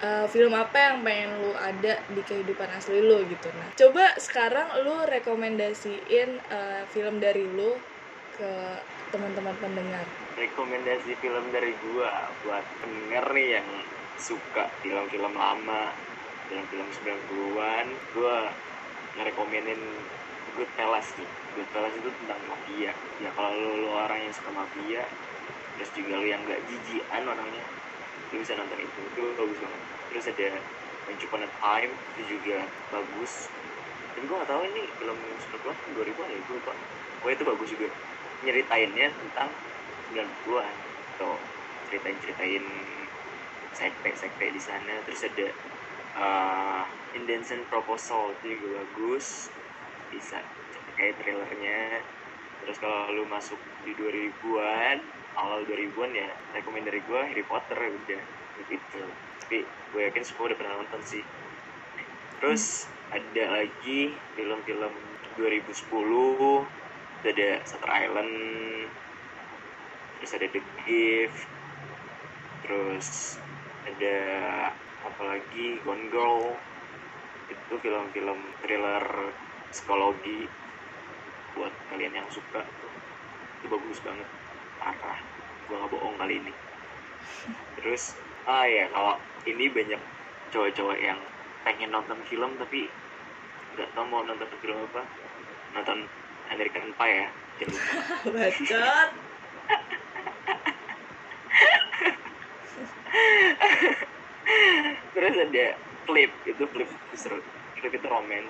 uh, 0.03 0.27
film 0.27 0.51
apa 0.59 0.75
yang 0.83 1.07
pengen 1.07 1.39
lu 1.39 1.55
ada 1.55 2.03
di 2.11 2.23
kehidupan 2.27 2.75
asli 2.75 2.99
lu 2.99 3.23
gitu. 3.31 3.55
Nah, 3.55 3.71
coba 3.79 4.19
sekarang 4.19 4.83
lu 4.83 5.07
rekomendasiin 5.07 6.43
uh, 6.51 6.83
film 6.91 7.23
dari 7.23 7.47
lu 7.47 7.79
ke 8.35 8.83
teman-teman 9.15 9.55
pendengar. 9.63 10.11
Rekomendasi 10.41 11.13
film 11.21 11.45
dari 11.53 11.77
gua 11.85 12.33
buat 12.49 12.65
pendengar 12.81 13.29
nih 13.37 13.61
yang 13.61 13.69
suka 14.17 14.73
film-film 14.81 15.37
lama 15.37 15.93
film-film 16.49 16.89
90-an 16.89 17.87
gua 18.17 18.49
ngerekomenin 19.21 19.81
Goodfellas 20.57 21.13
nih 21.21 21.29
Goodfellas 21.55 21.93
itu 21.93 22.09
tentang 22.25 22.41
mafia. 22.49 22.93
Ya 23.21 23.31
kalau 23.37 23.53
lu, 23.53 23.85
lu 23.85 23.89
orang 23.93 24.25
yang 24.25 24.33
suka 24.33 24.51
mafia 24.57 25.05
terus 25.77 25.91
juga 25.97 26.21
lu 26.21 26.27
yang 26.29 26.41
gak 26.49 26.61
jijian 26.69 27.23
orangnya 27.25 27.65
lu 28.33 28.41
bisa 28.41 28.57
nonton 28.57 28.81
itu. 28.81 29.01
Itu 29.13 29.21
bagus 29.37 29.59
banget. 29.61 29.83
Terus 30.11 30.25
ada 30.33 30.49
Once 31.05 31.25
Upon 31.29 31.45
Time 31.45 31.93
itu 32.17 32.23
juga 32.39 32.59
bagus. 32.89 33.33
Tapi 34.17 34.25
gua 34.25 34.37
gak 34.41 34.51
tahu 34.57 34.63
ini 34.73 34.83
film 34.97 35.19
90-an 35.21 35.77
2000-an 36.01 36.29
ya 36.33 36.39
gue 36.41 36.55
lupa. 36.57 36.73
Pokoknya 37.21 37.37
itu 37.37 37.45
bagus 37.45 37.69
juga. 37.69 37.89
Nyeritainnya 38.41 39.07
tentang 39.13 39.53
90-an 40.11 40.75
tuh 41.19 41.39
ceritain-ceritain 41.91 42.65
sekte-sekte 43.75 44.47
di 44.51 44.61
sana. 44.63 44.95
Terus 45.07 45.27
ada 45.27 45.49
uh, 46.19 46.83
Proposal 47.71 48.35
itu 48.43 48.59
juga 48.59 48.83
bagus. 48.83 49.51
Bisa 50.11 50.43
kayak 50.99 51.17
trailernya 51.23 52.03
terus 52.61 52.77
kalau 52.77 53.09
lu 53.17 53.25
masuk 53.25 53.57
di 53.89 53.97
2000-an 53.97 55.01
awal 55.41 55.65
2000-an 55.65 56.13
ya 56.13 56.29
rekomend 56.53 56.85
dari 56.85 57.01
gua 57.09 57.25
Harry 57.25 57.47
Potter 57.47 57.79
udah 57.79 58.23
gitu. 58.69 59.03
Tapi 59.41 59.65
gue 59.65 60.01
yakin 60.05 60.23
semua 60.23 60.53
udah 60.53 60.59
pernah 60.61 60.75
nonton 60.77 61.01
sih. 61.03 61.25
Terus 62.39 62.87
ada 63.11 63.45
lagi 63.61 64.15
film-film 64.37 64.93
2010 65.41 65.73
itu 67.21 67.27
ada 67.29 67.51
Shutter 67.65 67.91
Island 67.91 68.33
terus 70.21 70.37
ada 70.37 70.47
The 70.53 70.63
Gift 70.85 71.49
terus 72.61 73.41
ada 73.89 74.17
apa 75.03 75.23
lagi? 75.25 75.81
Gone 75.83 76.07
Girl. 76.13 76.55
Itu 77.51 77.75
film-film 77.83 78.39
thriller 78.63 79.05
psikologi 79.75 80.47
buat 81.59 81.73
kalian 81.91 82.15
yang 82.15 82.29
suka. 82.31 82.63
Itu 83.61 83.67
bagus 83.73 83.99
banget. 84.05 84.29
Parah. 84.79 85.19
Gua 85.67 85.83
nggak 85.83 85.91
bohong 85.91 86.17
kali 86.21 86.39
ini. 86.39 86.53
Terus 87.81 88.15
ah 88.47 88.65
ya 88.65 88.87
kalau 88.93 89.19
ini 89.49 89.67
banyak 89.67 90.01
cowok-cowok 90.55 90.99
yang 90.99 91.19
pengen 91.67 91.93
nonton 91.93 92.17
film 92.27 92.57
tapi 92.57 92.89
nggak 93.77 93.89
tahu 93.97 94.05
mau 94.07 94.23
nonton 94.23 94.47
film 94.63 94.79
apa. 94.95 95.03
Nonton 95.75 96.07
American 96.51 96.93
Pie 96.95 97.15
ya 97.25 97.29
jangan 97.61 97.75
lupa. 97.75 97.93
Bacot. 98.35 99.11
terus 105.15 105.37
ada 105.37 105.65
klip 106.07 106.31
itu 106.47 106.65
klip 106.71 106.91
seru 107.15 107.39
klip 107.79 107.93
itu 107.95 108.07
roman 108.07 108.47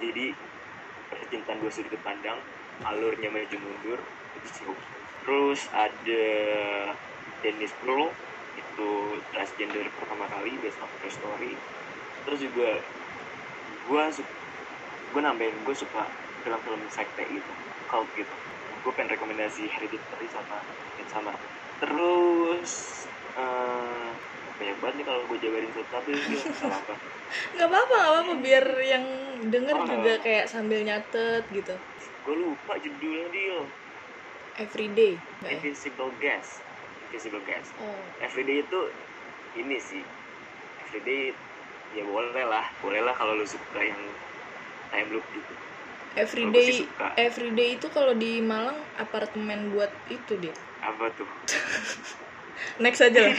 jadi 0.00 0.32
percintaan 1.10 1.58
dua 1.60 1.72
sudut 1.74 2.00
pandang 2.00 2.38
alurnya 2.86 3.28
maju 3.28 3.56
mundur 3.60 4.00
itu 4.40 4.48
seru. 4.48 4.74
Terus 5.24 5.60
ada 5.76 6.24
Dennis 7.44 7.72
Pro 7.84 8.08
itu 8.56 8.90
transgender 9.36 9.84
pertama 10.00 10.24
kali 10.32 10.56
based 10.64 10.80
on 10.80 10.88
true 11.00 11.12
story. 11.12 11.52
Terus 12.24 12.40
juga 12.40 12.70
gue 13.90 14.02
gue 15.10 15.20
nambahin 15.20 15.56
gue 15.66 15.76
suka 15.76 16.08
film-film 16.46 16.80
sekte 16.88 17.24
gitu 17.28 17.52
cult 17.90 18.08
gitu. 18.16 18.34
Gue 18.80 18.92
pengen 18.96 19.12
rekomendasi 19.12 19.68
Hereditary 19.68 20.28
sama 20.32 20.56
Midsommar. 20.96 21.36
Terus 21.84 22.70
eh, 23.34 24.08
banyak 24.56 24.76
banget 24.78 24.94
nih 25.00 25.06
kalau 25.06 25.20
gue 25.24 25.38
jabarin 25.38 25.70
satu 25.70 25.88
tapi 25.88 26.10
nggak 26.12 26.66
apa? 26.68 26.94
Nggak 27.54 27.68
apa-apa 27.68 27.94
nggak 27.94 28.10
apa-apa. 28.10 28.32
Biar 28.42 28.64
yang 28.82 29.04
denger 29.46 29.76
Oh. 29.76 29.86
juga 29.86 30.12
kayak 30.18 30.46
sambil 30.46 30.82
nyatet 30.82 31.46
gitu. 31.48 31.74
Gue 32.26 32.36
lupa 32.36 32.74
judulnya 32.76 33.26
dia 33.30 33.58
everyday 34.58 35.14
ya? 35.40 35.54
Invisible 35.54 36.10
Guest 36.18 36.60
Invisible 37.08 37.40
Guest 37.42 37.70
oh. 37.78 38.02
Everyday 38.18 38.60
itu 38.60 38.80
ini 39.56 39.78
sih. 39.78 40.02
Everyday 40.84 41.30
ya 41.90 42.02
boleh 42.02 42.44
lah. 42.44 42.66
Boleh 42.78 43.00
lah 43.00 43.14
kalau 43.14 43.34
lu 43.34 43.46
suka 43.46 43.78
yang 43.78 43.98
time 44.90 45.08
loop 45.10 45.24
gitu. 45.30 45.52
Everyday 46.12 46.82
everyday 47.16 47.78
itu 47.78 47.86
kalau 47.88 48.10
di 48.10 48.42
Malang 48.42 48.74
apartemen 48.98 49.70
buat 49.70 49.94
itu 50.10 50.34
dia 50.36 50.50
apa 50.82 51.06
tuh 51.14 51.28
next 52.80 53.00
aja 53.04 53.18
lah. 53.28 53.34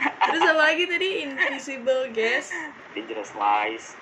Terus 0.00 0.42
apa 0.44 0.62
lagi 0.62 0.84
tadi? 0.88 1.08
Invisible 1.28 2.08
guest. 2.12 2.52
Dangerous 2.96 3.32
Lies. 3.36 3.96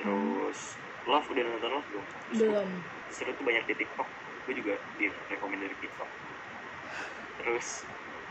Terus 0.00 0.58
Love 1.04 1.26
udah 1.28 1.42
nonton 1.44 1.70
Love 1.76 1.86
belum? 1.92 2.06
Belum. 2.36 2.68
Seru 3.12 3.32
tuh 3.36 3.44
banyak 3.44 3.64
di 3.68 3.74
TikTok. 3.84 4.08
Gue 4.48 4.54
juga 4.56 4.74
di 4.96 5.12
rekomend 5.28 5.60
dari 5.60 5.76
TikTok. 5.80 6.10
Terus 7.44 7.84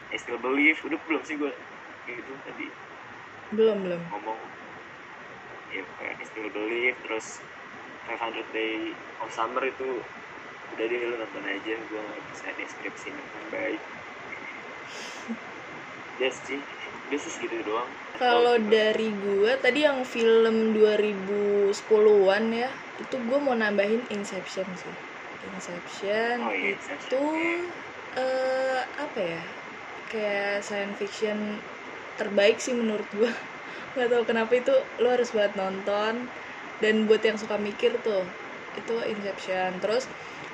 I 0.10 0.18
Still 0.18 0.42
Believe. 0.42 0.82
Udah 0.82 0.98
belum 1.06 1.22
sih 1.26 1.38
gue 1.38 1.52
gitu 2.10 2.32
tadi. 2.46 2.68
Belum 3.54 3.86
belum. 3.86 4.02
Ngomong. 4.10 4.40
Ya 5.70 5.86
kayak 6.02 6.18
I 6.18 6.26
Still 6.26 6.50
Believe. 6.50 6.98
Terus 7.06 7.42
500 8.10 8.42
Day 8.54 8.98
of 9.22 9.30
Summer 9.30 9.62
itu 9.62 10.02
udah 10.78 10.86
deh 10.86 11.00
lu 11.06 11.16
nonton 11.22 11.44
aja. 11.46 11.74
Gue 11.90 12.02
nggak 12.02 12.22
bisa 12.34 12.48
deskripsi 12.58 13.14
dengan 13.14 13.46
baik 13.54 13.82
ya 16.22 16.30
sih 16.44 16.62
sih 17.24 17.32
segitu 17.34 17.58
doang 17.68 17.92
Kalau 18.22 18.56
dari 18.76 19.10
gua 19.26 19.52
tadi 19.66 19.80
yang 19.88 20.00
film 20.16 20.56
2010-an 20.78 22.46
ya, 22.62 22.70
itu 23.04 23.16
gua 23.28 23.38
mau 23.46 23.56
nambahin 23.64 24.04
Inception 24.18 24.68
sih. 24.84 24.96
Inception 25.50 26.38
Oh 26.46 26.52
iya, 26.52 26.70
itu 27.00 27.16
Inception. 27.16 27.58
eh 28.24 28.82
apa 29.06 29.20
ya? 29.34 29.44
Kayak 30.12 30.66
science 30.68 30.98
fiction 31.02 31.40
terbaik 32.20 32.58
sih 32.66 32.74
menurut 32.82 33.10
gua. 33.20 33.32
Gak 33.98 34.08
tau 34.14 34.24
kenapa 34.30 34.54
itu 34.62 34.74
lo 35.02 35.08
harus 35.16 35.30
banget 35.36 35.54
nonton. 35.62 36.16
Dan 36.84 36.96
buat 37.08 37.22
yang 37.28 37.38
suka 37.44 37.58
mikir 37.68 37.92
tuh, 38.08 38.24
itu 38.78 38.96
Inception. 39.02 39.80
Terus 39.82 40.06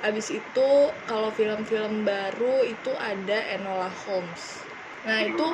abis 0.06 0.32
itu 0.32 0.70
kalau 1.10 1.34
film-film 1.34 2.06
baru 2.06 2.62
itu 2.64 2.92
ada 2.96 3.42
Enola 3.52 3.90
Holmes. 4.06 4.64
Nah 5.06 5.22
itu 5.22 5.48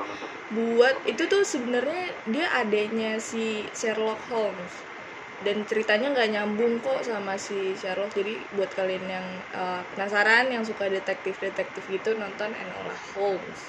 buat 0.51 0.95
itu 1.07 1.23
tuh 1.31 1.47
sebenarnya 1.47 2.11
dia 2.27 2.47
adanya 2.59 3.15
si 3.23 3.63
Sherlock 3.71 4.19
Holmes 4.27 4.91
dan 5.41 5.65
ceritanya 5.65 6.13
nggak 6.13 6.31
nyambung 6.37 6.77
kok 6.85 7.01
sama 7.01 7.33
si 7.39 7.73
Sherlock 7.73 8.13
jadi 8.13 8.37
buat 8.53 8.69
kalian 8.77 9.05
yang 9.09 9.27
uh, 9.57 9.81
penasaran 9.95 10.53
yang 10.53 10.61
suka 10.61 10.85
detektif-detektif 10.91 11.81
gitu 11.89 12.13
nonton 12.13 12.53
Enola 12.53 12.93
Holmes 13.17 13.59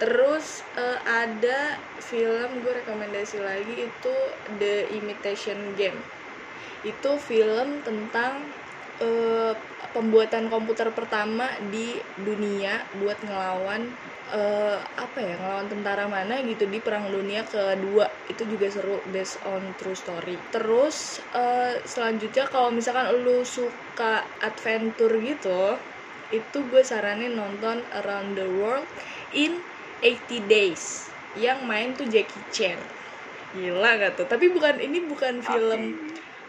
terus 0.00 0.64
uh, 0.76 1.00
ada 1.04 1.76
film 2.00 2.60
gue 2.64 2.72
rekomendasi 2.84 3.40
lagi 3.40 3.88
itu 3.88 4.14
The 4.56 4.88
Imitation 4.92 5.76
Game 5.76 6.00
itu 6.84 7.10
film 7.20 7.80
tentang 7.82 8.52
uh, 9.00 9.54
pembuatan 9.92 10.48
komputer 10.48 10.92
pertama 10.92 11.48
di 11.68 12.00
dunia 12.16 12.88
buat 12.96 13.20
ngelawan 13.20 13.92
eh, 14.26 14.80
apa 14.82 15.18
ya 15.22 15.38
ngelawan 15.38 15.70
tentara 15.70 16.10
mana 16.10 16.42
gitu 16.42 16.66
di 16.66 16.82
perang 16.82 17.08
dunia 17.12 17.46
kedua. 17.46 18.08
Itu 18.26 18.44
juga 18.48 18.66
seru 18.72 19.00
based 19.06 19.40
on 19.46 19.76
true 19.78 19.96
story. 19.96 20.36
Terus 20.50 21.22
eh, 21.32 21.80
selanjutnya 21.86 22.44
kalau 22.50 22.74
misalkan 22.74 23.14
lu 23.22 23.46
suka 23.46 24.26
adventure 24.42 25.14
gitu 25.22 25.78
itu 26.34 26.58
gue 26.66 26.82
saranin 26.82 27.38
nonton 27.38 27.86
Around 28.02 28.34
the 28.34 28.48
World 28.50 28.90
in 29.30 29.62
80 30.02 30.50
Days. 30.50 31.14
Yang 31.38 31.58
main 31.62 31.88
tuh 31.94 32.08
Jackie 32.10 32.42
Chan. 32.50 32.82
Gila 33.54 33.90
gak 34.02 34.18
tuh? 34.18 34.26
Tapi 34.26 34.50
bukan 34.50 34.82
ini 34.82 35.06
bukan 35.06 35.38
film 35.38 35.94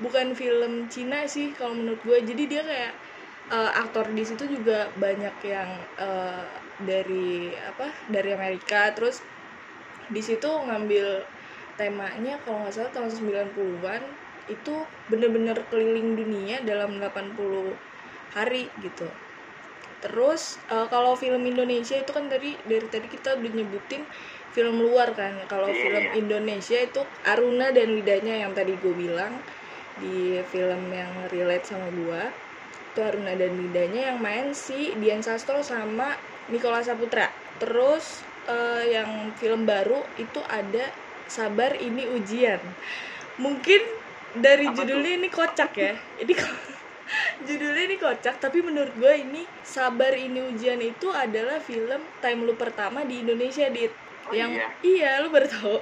bukan 0.04 0.28
film 0.42 0.74
Cina 0.94 1.20
sih 1.36 1.48
kalau 1.58 1.74
menurut 1.80 2.02
gue. 2.08 2.18
Jadi 2.30 2.44
dia 2.52 2.62
kayak 2.72 2.94
eh, 3.56 3.72
aktor 3.84 4.06
di 4.18 4.24
situ 4.30 4.44
juga 4.56 4.78
banyak 5.06 5.36
yang 5.54 5.70
eh, 6.08 6.46
dari 6.90 7.54
apa 7.72 7.88
dari 8.16 8.30
Amerika. 8.38 8.82
Terus 8.98 9.18
di 10.16 10.22
situ 10.28 10.50
ngambil 10.68 11.08
temanya 11.80 12.36
kalau 12.44 12.58
nggak 12.66 12.76
salah 12.76 12.92
tahun 12.96 13.12
90-an 13.14 14.04
itu 14.56 14.76
bener-bener 15.12 15.58
keliling 15.72 16.10
dunia 16.20 16.58
dalam 16.64 16.92
80 17.00 17.76
hari 18.36 18.64
gitu. 18.86 19.08
Terus 20.04 20.42
eh, 20.70 20.88
kalau 20.94 21.14
film 21.18 21.42
Indonesia 21.54 21.98
itu 21.98 22.12
kan 22.18 22.26
dari 22.34 22.52
dari 22.72 22.88
tadi 22.94 23.08
kita 23.10 23.30
udah 23.40 23.52
nyebutin 23.58 24.04
film 24.56 24.76
luar 24.86 25.10
kan. 25.18 25.34
Kalau 25.52 25.70
Iya, 25.70 25.80
film 25.84 26.06
iya. 26.06 26.14
Indonesia 26.22 26.78
itu 26.88 27.02
Aruna 27.26 27.68
dan 27.74 27.88
Lidahnya 27.98 28.36
yang 28.46 28.54
tadi 28.58 28.74
gue 28.78 28.94
bilang 28.94 29.34
di 30.02 30.38
film 30.48 30.94
yang 30.94 31.12
relate 31.34 31.66
sama 31.66 31.90
gua 31.92 32.24
itu 32.98 33.06
Aruna 33.06 33.38
dan 33.38 33.54
Lidahnya 33.54 34.02
yang 34.10 34.18
main 34.18 34.58
si 34.58 34.98
Dian 34.98 35.22
Sastro 35.22 35.62
sama 35.62 36.18
Nicola 36.50 36.82
Saputra. 36.82 37.30
Terus 37.62 38.26
eh, 38.50 38.98
yang 38.98 39.38
film 39.38 39.70
baru 39.70 40.02
itu 40.18 40.42
ada 40.50 40.82
Sabar 41.30 41.78
Ini 41.78 42.10
Ujian. 42.10 42.58
Mungkin 43.38 43.82
dari 44.34 44.66
Apa 44.66 44.82
judulnya 44.82 45.14
ini 45.22 45.30
kocak 45.30 45.72
ya. 45.78 45.94
Ini 46.26 46.34
judulnya 47.48 47.84
ini 47.86 47.98
kocak 48.02 48.42
tapi 48.42 48.66
menurut 48.66 48.98
gue 48.98 49.14
ini 49.14 49.46
Sabar 49.62 50.18
Ini 50.18 50.50
Ujian 50.50 50.82
itu 50.82 51.14
adalah 51.14 51.62
film 51.62 52.02
time 52.18 52.40
lu 52.50 52.58
pertama 52.58 53.06
di 53.06 53.22
Indonesia 53.22 53.70
dit. 53.70 53.94
Oh 54.26 54.34
yang 54.34 54.58
iya? 54.58 54.68
iya 54.82 55.12
lu 55.22 55.30
baru 55.30 55.46
tahu. 55.46 55.78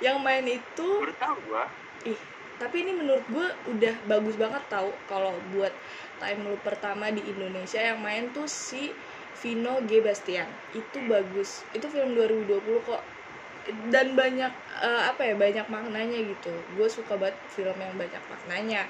Yang 0.00 0.16
main 0.24 0.44
itu 0.48 0.88
baru 0.96 1.14
tahu 1.20 1.36
gua. 1.52 1.68
Ih 2.08 2.33
tapi 2.62 2.86
ini 2.86 2.92
menurut 2.94 3.26
gue 3.26 3.46
udah 3.74 3.94
bagus 4.06 4.38
banget 4.38 4.62
tau 4.70 4.90
kalau 5.10 5.34
buat 5.54 5.72
time 6.22 6.46
lu 6.46 6.56
pertama 6.62 7.10
di 7.10 7.22
Indonesia 7.26 7.82
yang 7.82 7.98
main 7.98 8.30
tuh 8.30 8.46
si 8.46 8.94
Vino 9.44 9.82
G. 9.84 10.00
Bastian. 10.00 10.48
Itu 10.72 11.04
bagus. 11.04 11.66
Itu 11.76 11.90
film 11.92 12.16
2020 12.16 12.88
kok. 12.88 13.02
Dan 13.92 14.16
banyak 14.16 14.52
eh, 14.80 15.02
apa 15.10 15.20
ya 15.24 15.34
banyak 15.36 15.66
maknanya 15.68 16.16
gitu. 16.16 16.52
Gue 16.76 16.88
suka 16.88 17.18
banget 17.20 17.36
film 17.52 17.76
yang 17.76 17.92
banyak 17.98 18.22
maknanya. 18.32 18.88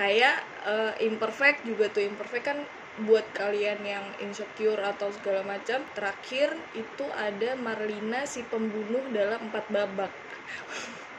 Kayak 0.00 0.40
eh, 0.64 0.94
imperfect 1.04 1.66
juga 1.68 1.92
tuh. 1.92 2.06
Imperfect 2.06 2.44
kan 2.46 2.58
buat 3.04 3.24
kalian 3.32 3.80
yang 3.84 4.04
insecure 4.20 4.80
atau 4.80 5.08
segala 5.12 5.40
macam 5.46 5.80
terakhir 5.96 6.52
itu 6.76 7.04
ada 7.16 7.56
Marlina 7.56 8.28
si 8.28 8.44
pembunuh 8.44 9.00
dalam 9.14 9.48
empat 9.48 9.64
babak 9.72 10.12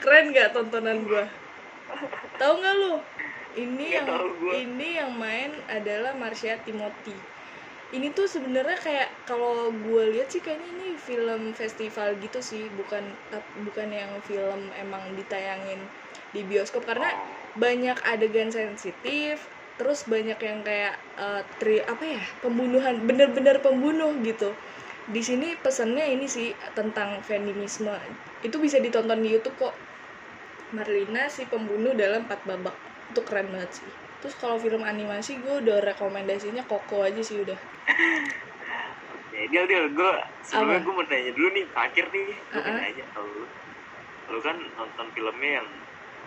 keren 0.00 0.32
gak 0.32 0.52
tontonan 0.52 1.04
gua? 1.04 1.24
Tahu 2.36 2.54
nggak 2.60 2.74
lu? 2.76 2.94
Ini 3.56 3.86
Nggak 3.88 4.04
yang 4.04 4.08
ini 4.52 4.88
yang 5.00 5.10
main 5.16 5.50
adalah 5.72 6.12
Marsha 6.12 6.60
Timothy. 6.60 7.16
Ini 7.94 8.12
tuh 8.12 8.28
sebenarnya 8.28 8.76
kayak 8.76 9.08
kalau 9.24 9.72
gue 9.72 10.02
lihat 10.12 10.28
sih 10.28 10.42
kayaknya 10.42 10.68
ini 10.74 10.88
film 10.98 11.54
festival 11.56 12.18
gitu 12.18 12.42
sih 12.42 12.66
bukan 12.74 13.00
bukan 13.64 13.88
yang 13.88 14.10
film 14.26 14.68
emang 14.76 15.00
ditayangin 15.16 15.80
di 16.34 16.44
bioskop. 16.44 16.84
Karena 16.84 17.08
banyak 17.56 17.96
adegan 18.04 18.52
sensitif 18.52 19.40
terus 19.80 20.04
banyak 20.04 20.36
yang 20.36 20.60
kayak 20.60 20.96
eh, 21.16 21.42
tri 21.56 21.80
apa 21.80 22.04
ya 22.04 22.22
pembunuhan 22.44 23.00
bener-bener 23.08 23.62
pembunuh 23.64 24.12
gitu. 24.20 24.52
Di 25.06 25.22
sini 25.22 25.54
pesannya 25.56 26.04
ini 26.12 26.26
sih 26.28 26.52
tentang 26.74 27.22
feminisme. 27.24 27.94
Itu 28.42 28.58
bisa 28.60 28.82
ditonton 28.82 29.22
di 29.22 29.32
YouTube 29.32 29.56
kok 29.56 29.85
Marlina 30.74 31.30
si 31.30 31.46
pembunuh 31.46 31.94
dalam 31.94 32.26
empat 32.26 32.42
babak. 32.48 32.74
Itu 33.12 33.22
keren 33.22 33.52
banget 33.54 33.82
sih. 33.82 33.90
Terus 34.24 34.34
kalau 34.42 34.56
film 34.58 34.82
animasi 34.82 35.38
gue 35.38 35.62
udah 35.62 35.78
rekomendasinya 35.94 36.64
Koko 36.66 37.06
aja 37.06 37.22
sih 37.22 37.38
udah. 37.44 37.58
Deal 39.52 39.68
deal 39.68 39.86
gue 39.94 40.12
sebelumnya 40.42 40.80
gue 40.82 40.92
mau 40.96 41.04
nanya 41.06 41.32
dulu 41.36 41.48
nih 41.54 41.64
terakhir 41.70 42.04
nih 42.10 42.24
gue 42.34 42.58
mau 42.58 42.66
Uh-uh. 42.66 42.80
nanya 42.82 43.04
kalau 43.14 43.28
lu. 43.30 43.46
Lu 44.26 44.38
kan 44.42 44.56
nonton 44.58 45.06
filmnya 45.14 45.50
yang 45.62 45.68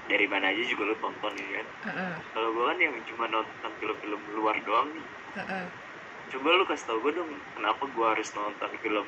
dari 0.07 0.25
mana 0.25 0.49
aja 0.49 0.63
juga 0.63 0.89
lu 0.89 0.95
tonton 1.03 1.33
ya 1.35 1.47
kan? 1.59 1.67
Heeh, 1.91 2.13
kalau 2.33 2.49
gue 2.55 2.63
kan 2.63 2.77
yang 2.79 2.95
cuma 3.11 3.25
nonton 3.27 3.71
film-film 3.83 4.21
luar 4.39 4.55
doang 4.63 4.87
nih. 4.95 5.07
Heeh. 5.43 5.65
coba 6.29 6.61
lu 6.61 6.63
kasih 6.69 6.85
tau 6.85 6.97
gue 7.01 7.11
dong 7.17 7.31
kenapa 7.57 7.83
gue 7.89 8.05
harus 8.05 8.29
nonton 8.37 8.69
film 8.85 9.05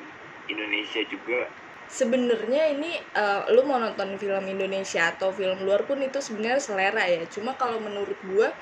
Indonesia 0.50 1.02
juga 1.06 1.46
sebenarnya 1.88 2.62
ini 2.74 2.98
eh, 3.12 3.42
lu 3.54 3.62
mau 3.68 3.78
nonton 3.80 4.16
film 4.20 4.44
Indonesia 4.48 5.12
atau 5.12 5.30
film 5.34 5.62
luar 5.66 5.84
pun 5.88 5.98
itu 6.02 6.18
sebenarnya 6.22 6.60
selera 6.62 7.04
ya. 7.08 7.22
Cuma 7.28 7.54
kalau 7.60 7.78
menurut 7.82 8.18
gua 8.24 8.52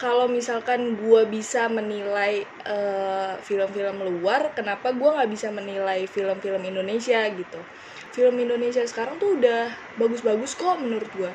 kalau 0.00 0.26
misalkan 0.32 0.96
gua 0.96 1.28
bisa 1.28 1.68
menilai 1.68 2.48
eh, 2.64 3.34
film-film 3.44 4.00
luar 4.08 4.52
kenapa 4.56 4.92
gua 4.96 5.20
nggak 5.20 5.30
bisa 5.34 5.48
menilai 5.52 6.06
film-film 6.08 6.62
Indonesia 6.64 7.20
gitu? 7.36 7.68
Film 8.14 8.34
Indonesia 8.40 8.82
sekarang 8.88 9.16
tuh 9.22 9.38
udah 9.40 9.70
bagus-bagus 9.98 10.56
kok 10.56 10.80
menurut 10.80 11.10
gua. 11.14 11.32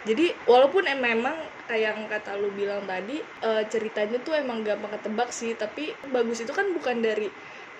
Jadi 0.00 0.32
walaupun 0.48 0.88
em 0.88 0.96
memang 1.00 1.36
kayak 1.68 1.92
yang 1.92 2.08
kata 2.08 2.32
lu 2.40 2.50
bilang 2.56 2.88
tadi 2.88 3.20
eh, 3.20 3.64
ceritanya 3.68 4.18
tuh 4.24 4.34
emang 4.40 4.64
gampang 4.64 4.96
ketebak 4.96 5.30
sih 5.30 5.52
tapi 5.60 6.00
bagus 6.08 6.40
itu 6.44 6.52
kan 6.56 6.72
bukan 6.72 7.04
dari 7.04 7.28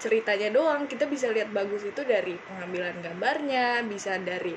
ceritanya 0.01 0.49
doang. 0.49 0.89
Kita 0.89 1.05
bisa 1.05 1.29
lihat 1.29 1.53
bagus 1.53 1.85
itu 1.85 2.01
dari 2.03 2.41
pengambilan 2.41 3.05
gambarnya 3.05 3.85
bisa 3.85 4.17
dari 4.17 4.57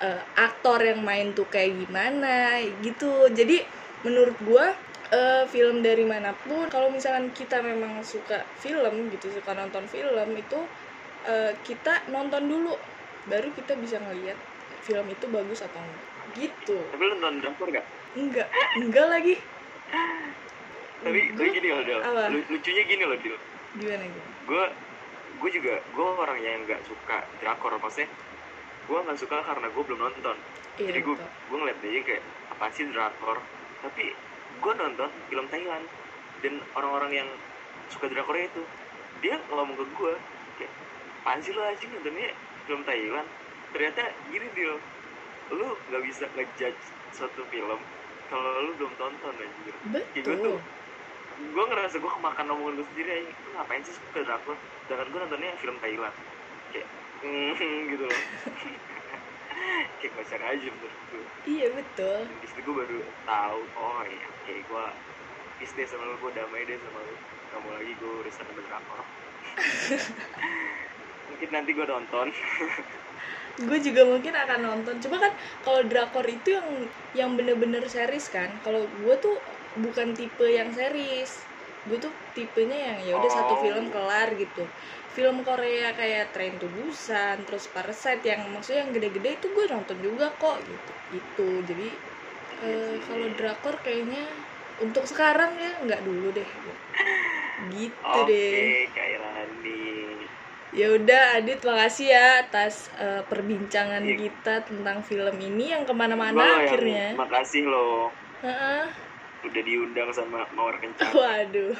eh, 0.00 0.22
aktor 0.38 0.78
yang 0.86 1.02
main 1.02 1.34
tuh 1.34 1.50
kayak 1.50 1.84
gimana 1.84 2.62
gitu. 2.78 3.26
Jadi 3.28 3.58
menurut 4.06 4.38
gua 4.38 4.70
eh, 5.10 5.44
film 5.50 5.82
dari 5.82 6.06
mana 6.06 6.38
pun 6.38 6.70
kalau 6.70 6.88
misalkan 6.94 7.34
kita 7.34 7.58
memang 7.60 8.06
suka 8.06 8.46
film 8.54 9.10
gitu 9.10 9.34
suka 9.34 9.52
nonton 9.52 9.90
film 9.90 10.30
itu 10.38 10.60
eh, 11.26 11.52
kita 11.58 12.06
nonton 12.14 12.46
dulu 12.46 12.72
baru 13.26 13.50
kita 13.50 13.74
bisa 13.74 13.98
ngelihat 13.98 14.38
film 14.86 15.10
itu 15.10 15.26
bagus 15.26 15.60
atau 15.66 15.82
enggak. 15.82 16.06
Gitu. 16.30 16.78
Tapi 16.94 17.02
lu 17.02 17.18
nonton 17.18 17.42
drakor 17.42 17.68
gak 17.74 17.86
enggak. 18.14 18.48
Enggak 18.78 19.06
lagi. 19.10 19.34
Tapi 21.04 21.20
gue 21.36 21.46
gini 21.52 21.68
loh 21.68 21.84
Del? 21.84 22.00
Lu- 22.32 22.46
lucunya 22.48 22.82
gini 22.88 23.04
loh 23.04 23.18
Del 23.18 23.36
gimana 23.74 24.06
gimana 24.06 24.33
gue 24.44 24.64
gue 25.40 25.50
juga 25.50 25.74
gue 25.80 26.06
orang 26.06 26.38
yang 26.40 26.62
nggak 26.64 26.84
suka 26.86 27.24
drakor 27.40 27.76
maksudnya 27.80 28.08
gue 28.84 28.98
nggak 29.00 29.18
suka 29.18 29.40
karena 29.40 29.66
gue 29.72 29.82
belum 29.82 30.00
nonton. 30.00 30.36
Iya 30.76 30.92
jadi 30.92 31.00
gue 31.00 31.16
betul. 31.16 31.30
gue 31.48 31.56
ngeliat 31.56 31.78
aja 31.80 32.00
kayak 32.04 32.22
apa 32.52 32.64
sih 32.76 32.84
drakor? 32.92 33.38
Tapi 33.80 34.04
gue 34.60 34.72
nonton 34.76 35.10
film 35.32 35.46
Thailand 35.48 35.84
dan 36.44 36.54
orang-orang 36.76 37.12
yang 37.24 37.28
suka 37.88 38.12
drakornya 38.12 38.52
itu 38.52 38.62
dia 39.24 39.40
ngomong 39.48 39.76
ke 39.80 39.84
gue 39.96 40.14
kayak 40.60 40.72
apaan 41.24 41.40
sih 41.40 41.52
lo 41.56 41.64
aja 41.64 41.84
nontonnya 41.88 42.30
film 42.68 42.82
Thailand? 42.84 43.28
Ternyata 43.72 44.02
gini 44.28 44.46
dia 44.52 44.76
lu 45.52 45.68
nggak 45.88 46.02
bisa 46.04 46.24
ngejudge 46.36 46.82
suatu 47.16 47.42
film 47.48 47.80
kalau 48.28 48.48
lu 48.68 48.72
belum 48.76 48.92
tonton 49.00 49.34
anjir. 49.40 49.74
Kayak 50.12 50.24
gue 50.28 50.36
tuh 50.40 50.56
betul 50.60 50.83
gue 51.34 51.64
ngerasa 51.66 51.96
gue 51.98 52.12
kemakan 52.14 52.46
omongan 52.54 52.74
gue 52.78 52.86
sendiri 52.94 53.10
aja 53.10 53.32
lu 53.42 53.50
ngapain 53.58 53.82
sih 53.82 53.94
suka 53.94 54.22
drakor 54.22 54.56
sedangkan 54.86 55.08
gue 55.10 55.20
nontonnya 55.26 55.50
film 55.58 55.76
Thailand. 55.82 56.16
Kayak 56.70 56.88
mm, 57.22 57.80
gitu 57.92 58.04
loh. 58.06 58.20
Kayak 59.98 60.12
kocak 60.18 60.42
aja 60.42 60.66
menurut 60.70 61.02
gue 61.10 61.24
iya 61.50 61.66
betul. 61.74 62.18
Di 62.38 62.46
situ 62.50 62.60
gue 62.62 62.74
baru 62.74 62.98
tahu 63.26 63.60
oh 63.78 64.02
iya 64.06 64.26
oke 64.30 64.52
gue 64.52 64.84
peace 65.58 65.74
deh 65.74 65.86
sama 65.86 66.04
lu 66.06 66.16
gue 66.22 66.32
damai 66.34 66.62
deh 66.66 66.78
sama 66.78 67.00
lu. 67.02 67.14
Kamu 67.50 67.68
lagi 67.70 67.92
gue 67.98 68.12
urusan 68.22 68.44
sama 68.46 68.60
drakor. 68.62 69.00
Mungkin 71.30 71.48
nanti 71.50 71.70
gue 71.74 71.86
nonton. 71.86 72.26
Gue 73.54 73.78
juga 73.78 74.02
mungkin 74.02 74.34
akan 74.34 74.60
nonton. 74.66 74.98
Cuma 74.98 75.22
kan 75.22 75.32
kalau 75.62 75.86
drakor 75.86 76.26
itu 76.26 76.58
yang 76.58 76.68
yang 77.14 77.30
bener-bener 77.38 77.86
series 77.86 78.26
kan. 78.28 78.58
Kalau 78.60 78.90
gue 78.90 79.14
tuh 79.22 79.38
bukan 79.74 80.08
tipe 80.18 80.46
yang 80.58 80.70
series 80.70 81.50
gue 81.84 81.98
tuh 82.00 82.14
tipenya 82.32 82.78
yang 82.94 82.98
ya 83.04 83.12
udah 83.20 83.28
satu 83.28 83.54
Oh. 83.54 83.60
film 83.60 83.92
kelar 83.92 84.28
gitu 84.40 84.72
film 85.12 85.44
Korea 85.44 85.92
kayak 85.92 86.32
Train 86.32 86.56
to 86.62 86.66
Busan 86.72 87.44
terus 87.44 87.68
Parasite 87.68 88.24
yang 88.24 88.40
maksudnya 88.54 88.88
yang 88.88 88.92
gede-gede 88.96 89.30
itu 89.42 89.46
gue 89.52 89.66
nonton 89.68 89.98
juga 90.00 90.32
kok 90.40 90.64
gitu 90.64 90.92
gitu 91.12 91.60
jadi 91.68 91.88
eh, 92.64 92.96
kalau 93.06 93.26
drakor 93.36 93.84
kayaknya 93.84 94.24
untuk 94.80 95.04
sekarang 95.10 95.52
ya 95.60 95.70
nggak 95.84 96.02
dulu 96.08 96.28
deh 96.38 96.50
gitu 97.72 98.18
oke 98.18 98.28
deh 98.28 98.86
Kak 98.94 99.06
Irani 99.14 99.78
Ya 100.78 100.86
udah 100.98 101.22
Adit 101.38 101.60
makasih 101.68 102.06
ya 102.16 102.26
atas 102.44 102.74
eh, 103.04 103.22
perbincangan 103.30 104.04
Iya. 104.04 104.14
kita 104.20 104.54
tentang 104.68 104.98
film 105.08 105.36
ini 105.48 105.64
yang 105.72 105.84
ke 105.88 105.94
mana-mana 106.02 106.44
loh 106.46 106.58
yang 106.68 106.82
akhirnya. 106.82 107.04
makasih 107.18 107.62
lo 107.72 107.86
Heeh. 108.42 109.03
Udah 109.44 109.62
diundang 109.62 110.08
sama 110.10 110.48
Mawar 110.52 110.76
Kencang 110.78 111.12
Waduh. 111.12 111.76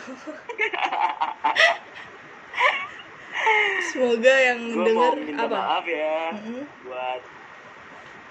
Semoga 3.90 4.34
yang 4.34 4.58
gue 4.64 4.78
mau 4.78 4.86
denger 4.86 5.12
minta 5.20 5.44
apa? 5.44 5.54
maaf 5.54 5.86
ya 5.86 6.32
Mm-mm. 6.34 6.64
buat 6.82 7.22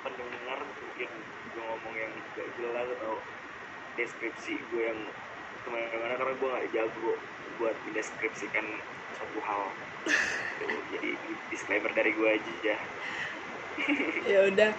pendengar 0.02 0.60
mungkin 0.60 1.10
gue 1.54 1.64
ngomong 1.64 1.96
yang 1.96 2.12
gak 2.34 2.50
jelas 2.58 2.88
atau 3.00 3.14
deskripsi 3.94 4.54
gue 4.72 4.84
yang 4.84 5.00
ke 5.64 5.68
mana-mana 5.70 6.14
karena 6.18 6.34
gue 6.36 6.50
gak 6.50 6.68
jago 6.74 7.12
buat 7.56 7.76
mendeskripsikan 7.88 8.66
suatu 9.14 9.40
hal 9.46 9.64
jadi 10.92 11.10
disclaimer 11.48 11.92
dari 11.94 12.12
gue 12.12 12.28
aja 12.28 12.54
ya 12.66 12.78
Ya 14.24 14.40
udah. 14.46 14.70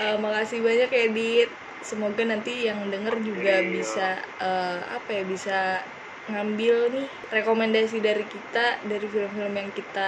Eh, 0.00 0.16
makasih 0.16 0.64
banyak 0.64 0.88
ya 0.88 1.06
Dit. 1.12 1.50
Semoga 1.78 2.22
nanti 2.26 2.66
yang 2.68 2.90
denger 2.92 3.14
juga 3.22 3.62
Oke. 3.62 3.70
bisa 3.76 4.02
eh, 4.42 4.78
apa 4.98 5.10
ya 5.18 5.22
bisa 5.34 5.52
ngambil 6.28 6.74
nih 6.94 7.08
rekomendasi 7.36 7.96
dari 8.04 8.24
kita 8.28 8.82
dari 8.90 9.06
film-film 9.12 9.54
yang 9.60 9.70
kita 9.78 10.00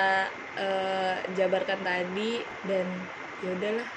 eh, 0.59 1.17
jabarkan 1.37 1.81
tadi 1.87 2.43
dan 2.69 3.07
ya 3.43 3.49
udahlah 3.57 3.89